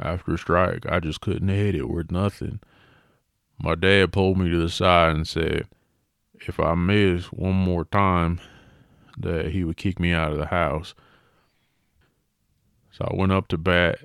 after 0.00 0.36
strike, 0.36 0.84
I 0.88 1.00
just 1.00 1.20
couldn't 1.20 1.48
hit 1.48 1.74
it 1.74 1.88
worth 1.88 2.10
nothing. 2.10 2.60
My 3.58 3.74
dad 3.74 4.12
pulled 4.12 4.38
me 4.38 4.50
to 4.50 4.58
the 4.58 4.68
side 4.68 5.14
and 5.14 5.28
said, 5.28 5.66
if 6.46 6.58
I 6.58 6.74
miss 6.74 7.26
one 7.26 7.54
more 7.54 7.84
time, 7.84 8.40
that 9.16 9.52
he 9.52 9.64
would 9.64 9.76
kick 9.76 10.00
me 10.00 10.12
out 10.12 10.32
of 10.32 10.38
the 10.38 10.46
house. 10.46 10.94
So 12.90 13.06
I 13.10 13.14
went 13.14 13.32
up 13.32 13.48
to 13.48 13.58
bat, 13.58 14.00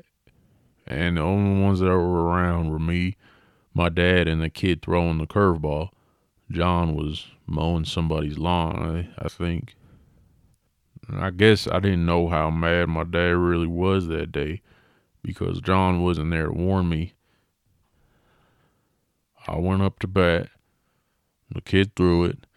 and 0.85 1.17
the 1.17 1.21
only 1.21 1.61
ones 1.61 1.79
that 1.79 1.87
were 1.87 2.23
around 2.23 2.69
were 2.69 2.79
me, 2.79 3.15
my 3.73 3.89
dad, 3.89 4.27
and 4.27 4.41
the 4.41 4.49
kid 4.49 4.81
throwing 4.81 5.17
the 5.17 5.27
curveball. 5.27 5.89
John 6.51 6.95
was 6.95 7.27
mowing 7.45 7.85
somebody's 7.85 8.37
lawn, 8.37 9.09
I, 9.19 9.25
I 9.25 9.27
think. 9.27 9.75
I 11.11 11.31
guess 11.31 11.67
I 11.67 11.79
didn't 11.79 12.05
know 12.05 12.27
how 12.27 12.49
mad 12.49 12.89
my 12.89 13.03
dad 13.03 13.35
really 13.35 13.67
was 13.67 14.07
that 14.07 14.31
day 14.31 14.61
because 15.27 15.59
John 15.59 16.01
wasn't 16.01 16.31
there 16.31 16.45
to 16.45 16.53
warn 16.53 16.87
me. 16.87 17.13
I 19.45 19.57
went 19.57 19.81
up 19.81 19.99
to 19.99 20.07
bat. 20.07 20.47
The 21.53 21.59
kid 21.59 21.97
threw 21.97 22.23
it, 22.23 22.47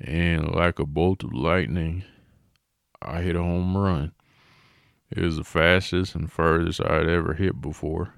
and 0.00 0.54
like 0.54 0.78
a 0.78 0.86
bolt 0.86 1.22
of 1.22 1.34
lightning, 1.34 2.02
I 3.02 3.20
hit 3.20 3.36
a 3.36 3.42
home 3.42 3.76
run. 3.76 4.12
It 5.10 5.22
was 5.22 5.36
the 5.36 5.44
fastest 5.44 6.14
and 6.14 6.32
furthest 6.32 6.80
I'd 6.80 7.08
ever 7.08 7.34
hit 7.34 7.60
before. 7.60 8.14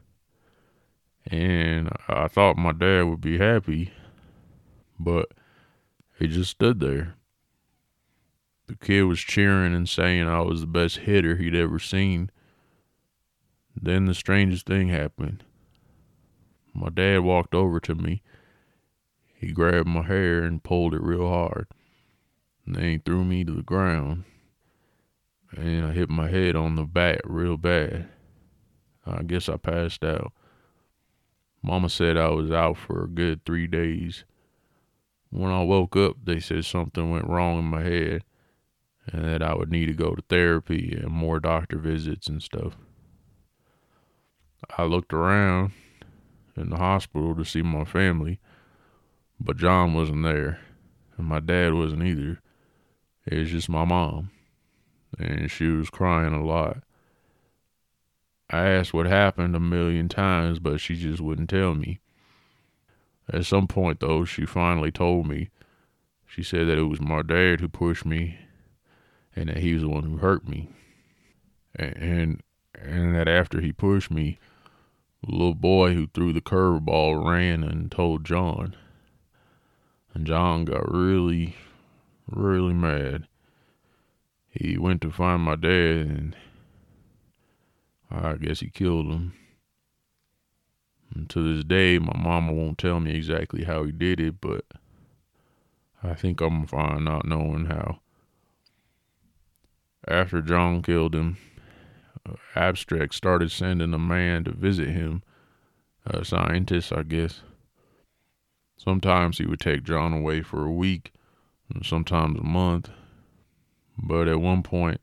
And 1.27 1.91
I 2.09 2.29
thought 2.29 2.57
my 2.57 2.73
dad 2.73 3.03
would 3.03 3.21
be 3.21 3.39
happy, 3.39 3.93
but 5.01 5.33
he 6.19 6.29
just 6.29 6.53
stood 6.53 6.79
there. 6.79 7.17
The 8.69 8.77
kid 8.77 9.03
was 9.03 9.19
cheering 9.19 9.75
and 9.75 9.89
saying 9.89 10.29
I 10.29 10.43
was 10.43 10.61
the 10.61 10.67
best 10.69 10.99
hitter 10.99 11.37
he'd 11.37 11.57
ever 11.57 11.81
seen. 11.81 12.31
Then 13.81 14.07
the 14.07 14.15
strangest 14.15 14.67
thing 14.67 14.89
happened. 14.89 15.45
My 16.75 16.89
dad 16.89 17.21
walked 17.21 17.55
over 17.55 17.81
to 17.81 17.95
me. 17.95 18.23
He 19.35 19.53
grabbed 19.53 19.89
my 19.89 20.03
hair 20.03 20.43
and 20.43 20.63
pulled 20.63 20.95
it 20.95 21.03
real 21.03 21.29
hard. 21.29 21.69
And 22.67 22.75
then 22.75 22.85
he 22.85 22.99
threw 22.99 23.25
me 23.25 23.45
to 23.45 23.53
the 23.53 23.63
ground. 23.63 24.25
And 25.57 25.87
I 25.87 25.93
hit 25.93 26.11
my 26.11 26.29
head 26.29 26.57
on 26.57 26.75
the 26.75 26.85
bat 26.85 27.21
real 27.25 27.57
bad. 27.57 28.09
I 29.07 29.23
guess 29.23 29.49
I 29.49 29.57
passed 29.57 30.05
out. 30.05 30.33
Mama 31.63 31.89
said 31.89 32.17
I 32.17 32.29
was 32.29 32.51
out 32.51 32.77
for 32.77 33.05
a 33.05 33.09
good 33.09 33.45
three 33.45 33.67
days. 33.67 34.25
When 35.31 35.51
I 35.51 35.63
woke 35.63 35.97
up, 35.97 36.17
they 36.25 36.41
said 36.41 36.65
something 36.65 37.11
went 37.11 37.29
wrong 37.29 37.61
in 37.61 37.65
my 37.65 37.83
head 37.83 38.25
and 39.07 39.25
that 39.25 39.43
I 39.43 39.55
would 39.55 39.71
need 39.71 39.87
to 39.87 39.95
go 39.95 40.15
to 40.15 40.23
therapy 40.23 40.99
and 41.01 41.11
more 41.11 41.41
doctor 41.41 41.79
visits 41.79 42.27
and 42.29 42.43
stuff. 42.43 42.77
I 44.77 44.85
looked 44.85 45.13
around 45.13 45.73
in 46.57 46.71
the 46.71 46.77
hospital 46.77 47.35
to 47.35 47.45
see 47.45 47.63
my 47.63 47.85
family, 47.85 48.41
but 49.41 49.57
John 49.57 49.95
wasn't 49.95 50.25
there, 50.25 50.61
and 51.17 51.27
my 51.27 51.41
dad 51.41 51.75
wasn't 51.75 52.03
either. 52.03 52.41
It 53.27 53.39
was 53.39 53.51
just 53.51 53.69
my 53.69 53.85
mom, 53.85 54.31
and 55.19 55.51
she 55.51 55.67
was 55.67 55.91
crying 55.91 56.35
a 56.35 56.45
lot. 56.45 56.79
I 58.51 58.69
asked 58.69 58.95
what 58.95 59.07
happened 59.07 59.55
a 59.55 59.61
million 59.61 60.09
times, 60.09 60.59
but 60.59 60.81
she 60.81 60.97
just 60.97 61.21
wouldn't 61.21 61.51
tell 61.51 61.75
me. 61.75 62.01
At 63.31 63.45
some 63.45 63.67
point, 63.67 64.01
though, 64.01 64.25
she 64.25 64.47
finally 64.47 64.91
told 64.91 65.27
me. 65.27 65.51
She 66.27 66.43
said 66.43 66.67
that 66.69 66.79
it 66.79 66.85
was 66.85 67.01
my 67.01 67.23
dad 67.23 67.61
who 67.61 67.69
pushed 67.69 68.05
me 68.05 68.39
and 69.35 69.49
that 69.49 69.59
he 69.59 69.73
was 69.73 69.83
the 69.83 69.89
one 69.89 70.05
who 70.05 70.17
hurt 70.17 70.49
me. 70.49 70.69
And 71.75 72.43
and 72.75 73.15
that 73.15 73.29
after 73.29 73.61
he 73.61 73.73
pushed 73.73 74.11
me, 74.11 74.39
the 75.25 75.33
little 75.33 75.55
boy 75.55 75.95
who 75.95 76.07
threw 76.07 76.33
the 76.33 76.41
curveball 76.41 77.25
ran 77.25 77.65
and 77.65 77.91
told 77.91 78.25
John. 78.25 78.77
And 80.15 80.27
John 80.27 80.65
got 80.65 80.93
really, 80.93 81.57
really 82.27 82.75
mad. 82.75 83.27
He 84.49 84.79
went 84.79 85.01
to 85.03 85.11
find 85.11 85.43
my 85.43 85.57
dad 85.57 86.07
and 86.07 86.37
I 88.11 88.35
guess 88.37 88.61
he 88.61 88.71
killed 88.71 89.07
him. 89.07 89.35
And 91.15 91.29
to 91.31 91.55
this 91.55 91.65
day, 91.65 91.99
my 91.99 92.17
mama 92.17 92.53
won't 92.53 92.79
tell 92.79 93.01
me 93.01 93.15
exactly 93.15 93.65
how 93.65 93.85
he 93.85 93.93
did 93.93 94.21
it, 94.21 94.41
but 94.41 94.65
I 96.03 96.15
think 96.15 96.41
I'm 96.41 96.67
fine 96.67 97.05
not 97.05 97.27
knowing 97.27 97.67
how 97.67 98.01
after 100.07 100.41
John 100.41 100.83
killed 100.83 101.15
him, 101.15 101.37
Abstract 102.55 103.15
started 103.15 103.51
sending 103.51 103.95
a 103.95 103.99
man 103.99 104.45
to 104.45 104.53
visit 104.53 104.89
him, 104.89 105.23
a 106.07 106.25
scientist, 106.25 106.93
I 106.93 107.03
guess. 107.03 107.43
Sometimes 108.77 109.39
he 109.39 109.47
would 109.47 109.61
take 109.61 109.83
John 109.83 110.13
away 110.13 110.43
for 110.43 110.65
a 110.65 110.73
week, 110.73 111.13
and 111.73 111.85
sometimes 111.85 112.39
a 112.39 112.45
month. 112.45 112.91
But 113.99 114.29
at 114.29 114.41
one 114.41 114.63
point, 114.63 115.01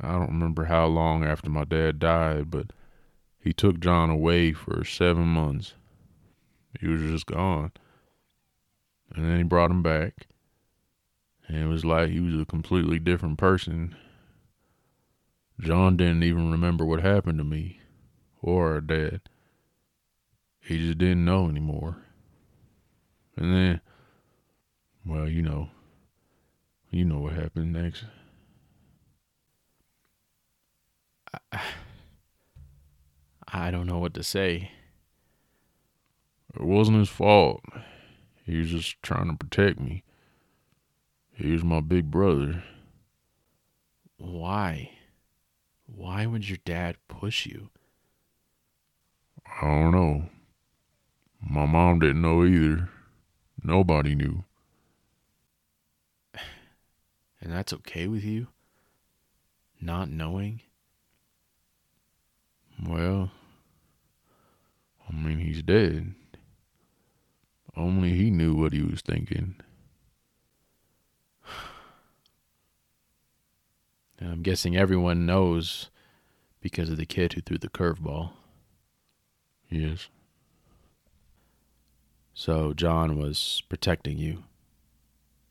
I 0.00 0.12
don't 0.12 0.28
remember 0.28 0.64
how 0.64 0.86
long 0.86 1.24
after 1.24 1.48
my 1.50 1.64
dad 1.64 1.98
died, 1.98 2.50
but 2.50 2.68
he 3.40 3.52
took 3.52 3.80
John 3.80 4.10
away 4.10 4.52
for 4.52 4.84
seven 4.84 5.26
months. 5.26 5.74
He 6.80 6.88
was 6.88 7.00
just 7.00 7.26
gone. 7.26 7.72
And 9.14 9.24
then 9.24 9.38
he 9.38 9.42
brought 9.44 9.70
him 9.70 9.82
back. 9.82 10.26
And 11.46 11.58
it 11.58 11.66
was 11.66 11.84
like 11.84 12.10
he 12.10 12.20
was 12.20 12.40
a 12.40 12.46
completely 12.46 12.98
different 12.98 13.38
person. 13.38 13.94
John 15.60 15.96
didn't 15.96 16.22
even 16.22 16.50
remember 16.50 16.84
what 16.84 17.00
happened 17.00 17.38
to 17.38 17.44
me 17.44 17.80
or 18.42 18.72
our 18.74 18.80
dad. 18.80 19.20
He 20.60 20.78
just 20.78 20.98
didn't 20.98 21.24
know 21.24 21.48
anymore. 21.48 21.96
And 23.36 23.52
then, 23.52 23.80
well, 25.04 25.28
you 25.28 25.42
know, 25.42 25.68
you 26.90 27.04
know 27.04 27.20
what 27.20 27.34
happened 27.34 27.72
next. 27.72 28.04
I, 31.52 31.60
I 33.48 33.70
don't 33.70 33.86
know 33.86 33.98
what 33.98 34.14
to 34.14 34.22
say. 34.22 34.72
It 36.54 36.62
wasn't 36.62 36.98
his 36.98 37.08
fault. 37.08 37.60
He 38.44 38.58
was 38.58 38.70
just 38.70 39.02
trying 39.02 39.30
to 39.30 39.36
protect 39.36 39.80
me. 39.80 40.02
He 41.32 41.50
was 41.50 41.64
my 41.64 41.80
big 41.80 42.10
brother. 42.10 42.62
Why? 44.18 44.90
Why 45.86 46.26
would 46.26 46.48
your 46.48 46.58
dad 46.64 46.96
push 47.08 47.46
you? 47.46 47.70
I 49.46 49.66
don't 49.66 49.92
know. 49.92 50.28
My 51.40 51.66
mom 51.66 51.98
didn't 51.98 52.22
know 52.22 52.44
either. 52.44 52.88
Nobody 53.62 54.14
knew. 54.14 54.44
And 57.40 57.52
that's 57.52 57.74
okay 57.74 58.08
with 58.08 58.24
you? 58.24 58.46
Not 59.78 60.08
knowing? 60.08 60.62
Well, 62.82 63.30
I 65.06 65.12
mean, 65.12 65.38
he's 65.38 65.62
dead. 65.62 66.14
Only 67.76 68.14
he 68.14 68.30
knew 68.30 68.54
what 68.54 68.72
he 68.72 68.80
was 68.80 69.02
thinking. 69.02 69.56
And 74.18 74.30
I'm 74.30 74.42
guessing 74.42 74.76
everyone 74.76 75.26
knows 75.26 75.90
because 76.60 76.90
of 76.90 76.96
the 76.96 77.06
kid 77.06 77.32
who 77.32 77.40
threw 77.40 77.58
the 77.58 77.68
curveball. 77.68 78.30
Yes. 79.68 80.08
So 82.32 82.72
John 82.72 83.18
was 83.18 83.62
protecting 83.68 84.18
you. 84.18 84.44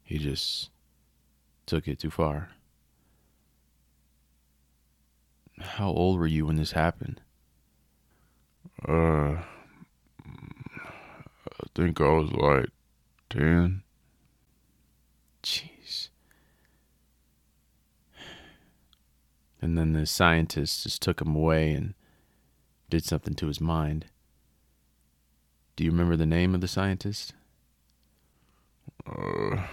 He 0.03 0.17
just 0.17 0.69
took 1.65 1.87
it 1.87 1.99
too 1.99 2.11
far. 2.11 2.49
How 5.59 5.89
old 5.89 6.19
were 6.19 6.27
you 6.27 6.45
when 6.45 6.57
this 6.57 6.71
happened? 6.71 7.21
Uh, 8.87 9.37
I 10.25 11.65
think 11.75 12.01
I 12.01 12.09
was 12.09 12.31
like 12.31 12.69
10. 13.29 13.83
And 19.63 19.77
then 19.77 19.93
the 19.93 20.05
scientist 20.05 20.83
just 20.83 21.01
took 21.01 21.21
him 21.21 21.33
away 21.33 21.71
and 21.71 21.93
did 22.89 23.05
something 23.05 23.33
to 23.35 23.47
his 23.47 23.61
mind. 23.61 24.07
Do 25.77 25.85
you 25.85 25.91
remember 25.91 26.17
the 26.17 26.25
name 26.25 26.53
of 26.53 26.59
the 26.59 26.67
scientist? 26.67 27.31
Uh, 29.07 29.65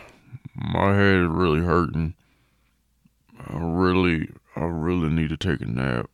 my 0.55 0.95
head 0.95 1.23
is 1.23 1.29
really 1.29 1.63
hurting. 1.63 2.15
I 3.37 3.59
really, 3.59 4.31
I 4.55 4.61
really 4.61 5.09
need 5.09 5.31
to 5.31 5.37
take 5.37 5.61
a 5.61 5.67
nap. 5.67 6.09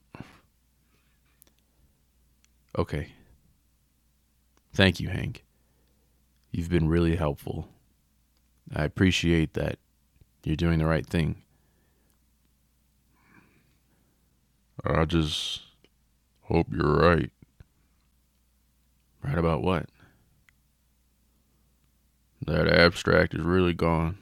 Okay. 2.78 3.08
Thank 4.72 5.00
you, 5.00 5.10
Hank. 5.10 5.44
You've 6.50 6.70
been 6.70 6.88
really 6.88 7.16
helpful. 7.16 7.68
I 8.74 8.84
appreciate 8.84 9.52
that 9.52 9.78
you're 10.44 10.56
doing 10.56 10.78
the 10.78 10.86
right 10.86 11.06
thing. 11.06 11.42
I 14.84 15.04
just 15.04 15.62
hope 16.42 16.66
you're 16.70 16.96
right. 16.96 17.30
Right 19.22 19.38
about 19.38 19.62
what? 19.62 19.86
That 22.46 22.68
abstract 22.68 23.34
is 23.34 23.40
really 23.40 23.74
gone. 23.74 24.18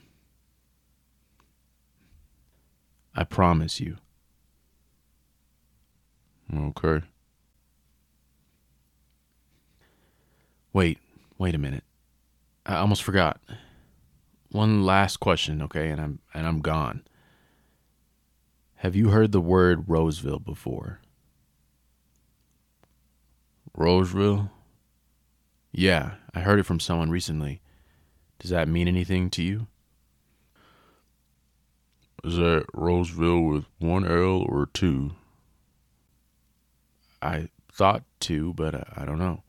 I 3.15 3.25
promise 3.25 3.81
you. 3.81 3.99
Okay. 6.53 7.03
Wait, 10.73 10.99
wait 11.39 11.55
a 11.55 11.59
minute. 11.59 11.85
I 12.67 12.77
almost 12.77 13.03
forgot. 13.03 13.41
One 14.51 14.85
last 14.85 15.19
question, 15.19 15.63
okay, 15.63 15.91
and 15.91 16.01
I'm 16.01 16.19
and 16.33 16.47
I'm 16.47 16.61
gone. 16.61 17.03
Have 18.85 18.95
you 18.95 19.09
heard 19.09 19.33
the 19.33 19.41
word 19.41 19.89
Roseville 19.89 20.41
before? 20.41 21.01
Roseville? 23.75 24.51
Yeah, 25.73 26.17
I 26.35 26.41
heard 26.41 26.59
it 26.59 26.67
from 26.67 26.81
someone 26.81 27.11
recently. 27.11 27.63
Does 28.39 28.51
that 28.51 28.69
mean 28.69 28.87
anything 28.87 29.31
to 29.31 29.43
you? 29.43 29.69
Is 32.23 32.37
that 32.37 32.67
Roseville 32.75 33.41
with 33.41 33.65
one 33.79 34.05
L 34.05 34.45
or 34.47 34.69
two? 34.75 35.13
I 37.23 37.49
thought 37.73 38.03
two, 38.21 38.53
but 38.53 38.75
I, 38.75 38.85
I 38.99 39.05
don't 39.07 39.19
know. 39.19 39.43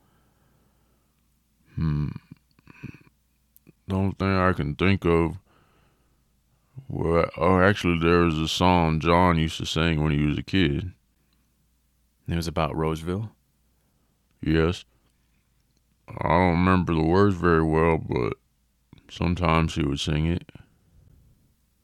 Hmm. 1.76 2.08
The 3.90 3.96
only 3.96 4.16
thing 4.18 4.30
I 4.30 4.54
can 4.54 4.76
think 4.76 5.04
of. 5.04 5.40
Well, 6.88 7.30
oh, 7.38 7.62
actually, 7.62 8.00
there 8.00 8.20
was 8.20 8.38
a 8.38 8.48
song 8.48 9.00
John 9.00 9.38
used 9.38 9.58
to 9.58 9.66
sing 9.66 10.04
when 10.04 10.12
he 10.12 10.26
was 10.26 10.38
a 10.38 10.44
kid. 10.44 10.92
It 12.28 12.36
was 12.36 12.48
about 12.48 12.76
Roseville. 12.76 13.32
Yes. 14.42 14.86
I 16.08 16.28
don't 16.28 16.52
remember 16.52 16.94
the 16.94 17.04
words 17.04 17.36
very 17.36 17.64
well, 17.64 17.98
but 17.98 18.34
sometimes 19.10 19.76
he 19.76 19.84
would 19.84 20.00
sing 20.00 20.28
it. 20.28 20.52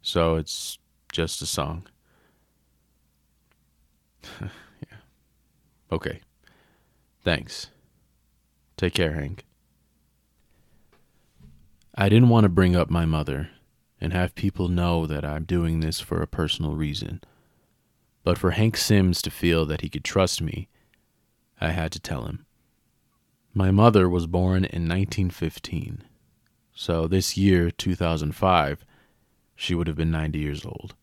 So 0.04 0.36
it's 0.36 0.78
just 1.12 1.42
a 1.42 1.46
song. 1.46 1.88
yeah. 4.42 4.48
Okay. 5.92 6.22
Thanks. 7.24 7.68
Take 8.78 8.94
care, 8.94 9.14
Hank. 9.14 9.46
I 11.96 12.10
didn't 12.10 12.30
want 12.30 12.46
to 12.46 12.50
bring 12.50 12.76
up 12.76 12.90
my 12.90 13.06
mother 13.06 13.50
and 14.02 14.12
have 14.12 14.34
people 14.34 14.68
know 14.68 15.06
that 15.06 15.24
I'm 15.24 15.44
doing 15.44 15.80
this 15.80 16.00
for 16.00 16.22
a 16.22 16.28
personal 16.28 16.74
reason. 16.74 17.22
But 18.24 18.40
for 18.40 18.52
Hank 18.52 18.76
Sims 18.76 19.22
to 19.22 19.32
feel 19.32 19.66
that 19.68 19.82
he 19.82 19.90
could 19.90 20.04
trust 20.04 20.42
me, 20.42 20.68
I 21.60 21.70
had 21.70 21.92
to 21.92 22.00
tell 22.00 22.26
him. 22.26 22.46
My 23.54 23.70
mother 23.70 24.10
was 24.10 24.26
born 24.26 24.66
in 24.66 24.88
1915, 24.88 26.04
so 26.74 27.06
this 27.08 27.38
year, 27.38 27.70
2005, 27.70 28.86
she 29.56 29.76
would 29.76 29.88
have 29.88 29.98
been 29.98 30.10
90 30.10 30.40
years 30.40 30.66
old. 30.66 30.96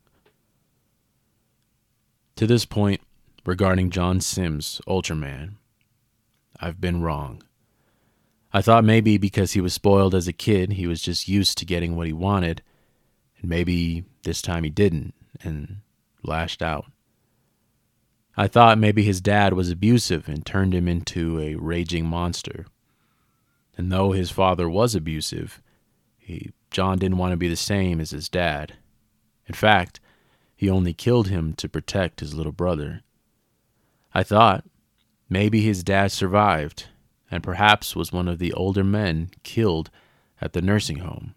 To 2.36 2.46
this 2.46 2.64
point, 2.64 3.00
regarding 3.44 3.90
John 3.90 4.20
Sims, 4.20 4.80
Ultraman, 4.88 5.54
I've 6.58 6.80
been 6.80 7.02
wrong. 7.02 7.42
I 8.52 8.62
thought 8.62 8.84
maybe 8.84 9.18
because 9.18 9.52
he 9.52 9.60
was 9.60 9.74
spoiled 9.74 10.14
as 10.14 10.26
a 10.26 10.32
kid, 10.32 10.72
he 10.72 10.86
was 10.86 11.02
just 11.02 11.28
used 11.28 11.58
to 11.58 11.66
getting 11.66 11.94
what 11.94 12.06
he 12.06 12.12
wanted, 12.12 12.62
and 13.40 13.48
maybe 13.48 14.04
this 14.22 14.42
time 14.42 14.64
he 14.64 14.70
didn't 14.70 15.14
and 15.42 15.78
lashed 16.22 16.62
out. 16.62 16.86
I 18.36 18.46
thought 18.46 18.78
maybe 18.78 19.02
his 19.02 19.20
dad 19.20 19.52
was 19.52 19.70
abusive 19.70 20.28
and 20.28 20.46
turned 20.46 20.72
him 20.72 20.86
into 20.86 21.40
a 21.40 21.56
raging 21.56 22.06
monster. 22.06 22.66
And 23.76 23.90
though 23.90 24.12
his 24.12 24.30
father 24.30 24.68
was 24.68 24.94
abusive, 24.94 25.60
he, 26.18 26.52
John 26.70 26.98
didn't 26.98 27.18
want 27.18 27.32
to 27.32 27.36
be 27.36 27.48
the 27.48 27.56
same 27.56 28.00
as 28.00 28.10
his 28.10 28.28
dad. 28.28 28.74
In 29.46 29.54
fact, 29.54 29.98
he 30.54 30.70
only 30.70 30.92
killed 30.92 31.28
him 31.28 31.54
to 31.54 31.68
protect 31.68 32.20
his 32.20 32.34
little 32.34 32.52
brother. 32.52 33.02
I 34.14 34.22
thought 34.22 34.64
maybe 35.28 35.60
his 35.60 35.82
dad 35.82 36.12
survived 36.12 36.86
and 37.30 37.42
perhaps 37.42 37.94
was 37.94 38.12
one 38.12 38.28
of 38.28 38.38
the 38.38 38.52
older 38.52 38.84
men 38.84 39.30
killed 39.42 39.90
at 40.40 40.52
the 40.52 40.62
nursing 40.62 40.98
home. 40.98 41.34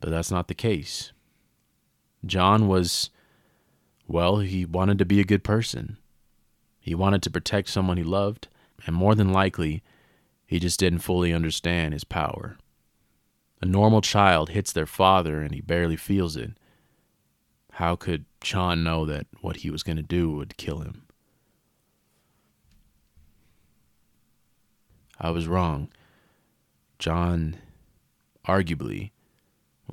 But 0.00 0.10
that's 0.10 0.30
not 0.30 0.48
the 0.48 0.54
case. 0.54 1.12
John 2.24 2.68
was, 2.68 3.10
well, 4.06 4.38
he 4.38 4.64
wanted 4.64 4.98
to 4.98 5.04
be 5.04 5.20
a 5.20 5.24
good 5.24 5.44
person. 5.44 5.98
He 6.80 6.94
wanted 6.94 7.22
to 7.22 7.30
protect 7.30 7.68
someone 7.68 7.96
he 7.96 8.04
loved, 8.04 8.48
and 8.86 8.94
more 8.94 9.14
than 9.14 9.32
likely, 9.32 9.82
he 10.46 10.58
just 10.58 10.80
didn't 10.80 11.00
fully 11.00 11.32
understand 11.32 11.92
his 11.92 12.04
power. 12.04 12.56
A 13.60 13.66
normal 13.66 14.00
child 14.00 14.50
hits 14.50 14.72
their 14.72 14.86
father 14.86 15.42
and 15.42 15.52
he 15.52 15.60
barely 15.60 15.96
feels 15.96 16.36
it. 16.36 16.52
How 17.72 17.96
could 17.96 18.24
John 18.40 18.82
know 18.82 19.04
that 19.04 19.26
what 19.40 19.58
he 19.58 19.70
was 19.70 19.82
going 19.82 19.96
to 19.96 20.02
do 20.02 20.30
would 20.32 20.56
kill 20.56 20.80
him? 20.80 21.02
I 25.20 25.30
was 25.30 25.48
wrong. 25.48 25.88
John, 26.98 27.56
arguably, 28.46 29.10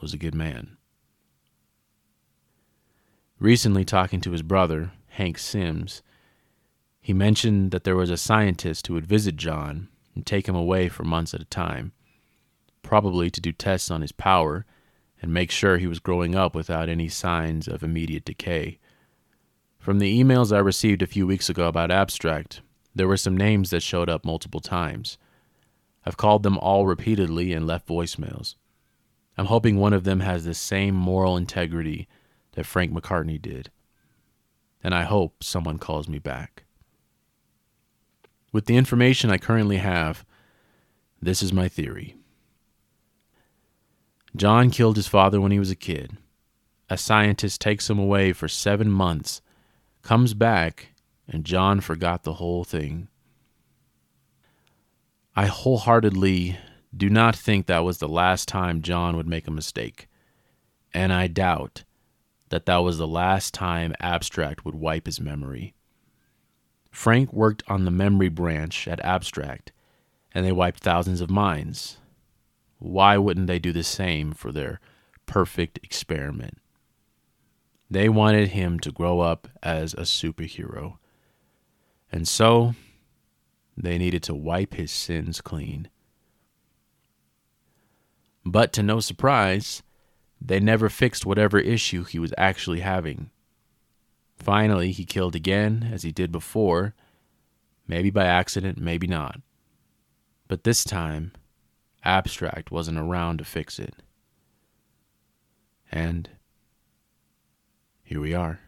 was 0.01 0.13
a 0.13 0.17
good 0.17 0.36
man. 0.36 0.77
Recently, 3.39 3.84
talking 3.84 4.21
to 4.21 4.31
his 4.31 4.41
brother, 4.41 4.91
Hank 5.10 5.38
Sims, 5.38 6.01
he 7.01 7.13
mentioned 7.13 7.71
that 7.71 7.84
there 7.84 7.95
was 7.95 8.10
a 8.10 8.17
scientist 8.17 8.88
who 8.88 8.93
would 8.93 9.05
visit 9.05 9.36
John 9.36 9.89
and 10.15 10.25
take 10.25 10.47
him 10.47 10.55
away 10.55 10.89
for 10.89 11.03
months 11.03 11.34
at 11.34 11.41
a 11.41 11.45
time, 11.45 11.91
probably 12.81 13.29
to 13.29 13.41
do 13.41 13.51
tests 13.51 13.91
on 13.91 14.01
his 14.01 14.12
power 14.12 14.65
and 15.21 15.34
make 15.34 15.51
sure 15.51 15.77
he 15.77 15.88
was 15.88 15.99
growing 15.99 16.36
up 16.36 16.55
without 16.55 16.89
any 16.89 17.10
signs 17.10 17.67
of 17.67 17.84
immediate 17.84 18.25
decay. 18.25 18.79
From 19.77 19.99
the 19.99 20.19
emails 20.23 20.55
I 20.55 20.60
received 20.60 21.01
a 21.01 21.08
few 21.08 21.27
weeks 21.27 21.49
ago 21.49 21.67
about 21.67 21.91
Abstract, 21.91 22.62
there 22.95 23.08
were 23.08 23.17
some 23.17 23.38
names 23.38 23.69
that 23.69 23.84
showed 23.84 24.10
up 24.10 24.25
multiple 24.25 24.62
times. 24.62 25.17
I've 26.05 26.17
called 26.17 26.43
them 26.43 26.58
all 26.58 26.86
repeatedly 26.86 27.53
and 27.53 27.67
left 27.67 27.88
voicemails. 27.88 28.55
I'm 29.38 29.48
hoping 29.48 29.78
one 29.78 29.93
of 29.93 30.04
them 30.04 30.21
has 30.21 30.45
the 30.45 30.54
same 30.54 30.95
moral 30.95 31.38
integrity 31.38 32.08
that 32.54 32.65
Frank 32.65 32.93
McCartney 32.93 33.41
did. 33.41 33.69
And 34.84 34.93
I 34.93 35.04
hope 35.04 35.43
someone 35.43 35.78
calls 35.78 36.08
me 36.08 36.19
back. 36.19 36.63
With 38.52 38.65
the 38.65 38.78
information 38.78 39.30
I 39.30 39.38
currently 39.38 39.78
have, 39.78 40.26
this 41.21 41.43
is 41.43 41.52
my 41.52 41.67
theory. 41.67 42.15
John 44.36 44.69
killed 44.69 44.95
his 44.95 45.08
father 45.08 45.41
when 45.41 45.52
he 45.52 45.60
was 45.60 45.71
a 45.71 45.76
kid. 45.76 46.17
A 46.89 46.98
scientist 46.98 47.60
takes 47.60 47.89
him 47.89 47.98
away 47.98 48.32
for 48.32 48.48
seven 48.48 48.91
months, 48.91 49.41
comes 50.04 50.34
back, 50.34 50.89
and 51.28 51.43
John 51.43 51.82
forgot 51.82 52.24
the 52.24 52.34
whole 52.34 52.63
thing. 52.63 53.08
I 55.36 55.48
wholeheartedly 55.48 56.58
do 56.95 57.10
not 57.10 57.36
think 57.36 57.65
that 57.65 57.84
was 57.84 57.97
the 57.97 58.08
last 58.08 58.47
time 58.47 58.81
John 58.81 59.17
would 59.17 59.27
make 59.27 59.47
a 59.47 59.51
mistake, 59.51 60.08
and 60.93 61.12
I 61.12 61.27
doubt 61.27 61.84
that 62.49 62.65
that 62.67 62.77
was 62.77 62.97
the 62.97 63.08
last 63.08 63.53
time 63.53 63.93
Abstract 63.99 64.63
would 64.65 64.75
wipe 64.75 65.05
his 65.05 65.19
memory. 65.19 65.73
Frank 66.91 67.34
worked 67.34 67.63
on 67.67 67.84
the 67.84 67.91
memory 67.91 68.29
branch 68.29 68.88
at 68.88 69.03
Abstract, 69.03 69.73
and 70.34 70.45
they 70.45 70.51
wiped 70.51 70.79
thousands 70.79 71.19
of 71.19 71.29
minds. 71.29 71.97
Why 72.79 73.17
wouldn't 73.17 73.47
they 73.47 73.60
do 73.60 73.73
the 73.73 73.84
same 73.84 74.31
for 74.31 74.51
their 74.51 74.79
perfect 75.25 75.79
experiment? 75.84 76.60
They 77.89 78.10
wanted 78.10 78.49
him 78.49 78.79
to 78.79 78.91
grow 78.91 79.19
up 79.19 79.47
as 79.62 79.93
a 79.93 80.01
superhero. 80.01 80.97
And 82.12 82.27
so, 82.27 82.75
they 83.75 83.97
needed 83.97 84.23
to 84.23 84.34
wipe 84.34 84.75
his 84.75 84.91
sins 84.91 85.41
clean. 85.41 85.89
But 88.45 88.71
to 88.73 88.84
no 88.84 88.99
surprise, 88.99 89.81
they 90.39 90.60
never 90.60 90.88
fixed 90.89 91.25
whatever 91.25 91.58
issue 91.58 92.03
he 92.03 92.19
was 92.19 92.34
actually 92.38 92.81
having. 92.81 93.31
Finally, 94.38 94.91
he 94.91 95.05
killed 95.05 95.36
again, 95.36 95.89
as 95.91 96.03
he 96.03 96.12
did 96.12 96.31
before, 96.31 96.93
maybe 97.88 98.12
by 98.12 98.25
accident, 98.25 98.77
maybe 98.77 99.08
not. 99.08 99.41
But 100.47 100.63
this 100.63 100.84
time, 100.84 101.31
Abstract 102.03 102.69
wasn't 102.69 102.99
around 102.99 103.39
to 103.39 103.45
fix 103.45 103.79
it. 103.79 103.95
And 105.91 106.29
here 108.03 108.21
we 108.21 108.36
are. 108.36 108.60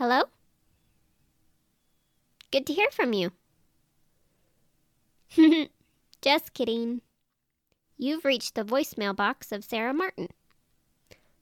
Hello? 0.00 0.22
Good 2.50 2.66
to 2.68 2.72
hear 2.72 2.88
from 2.90 3.12
you. 3.12 3.32
Just 6.22 6.54
kidding. 6.54 7.02
You've 7.98 8.24
reached 8.24 8.54
the 8.54 8.64
voicemail 8.64 9.14
box 9.14 9.52
of 9.52 9.62
Sarah 9.62 9.92
Martin. 9.92 10.28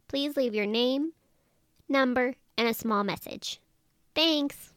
Please 0.09 0.37
leave 0.37 0.57
your 0.57 0.67
name, 0.67 1.13
number, 1.89 2.35
and 2.57 2.67
a 2.67 2.75
small 2.75 3.05
message. 3.05 3.61
Thanks. 4.17 4.75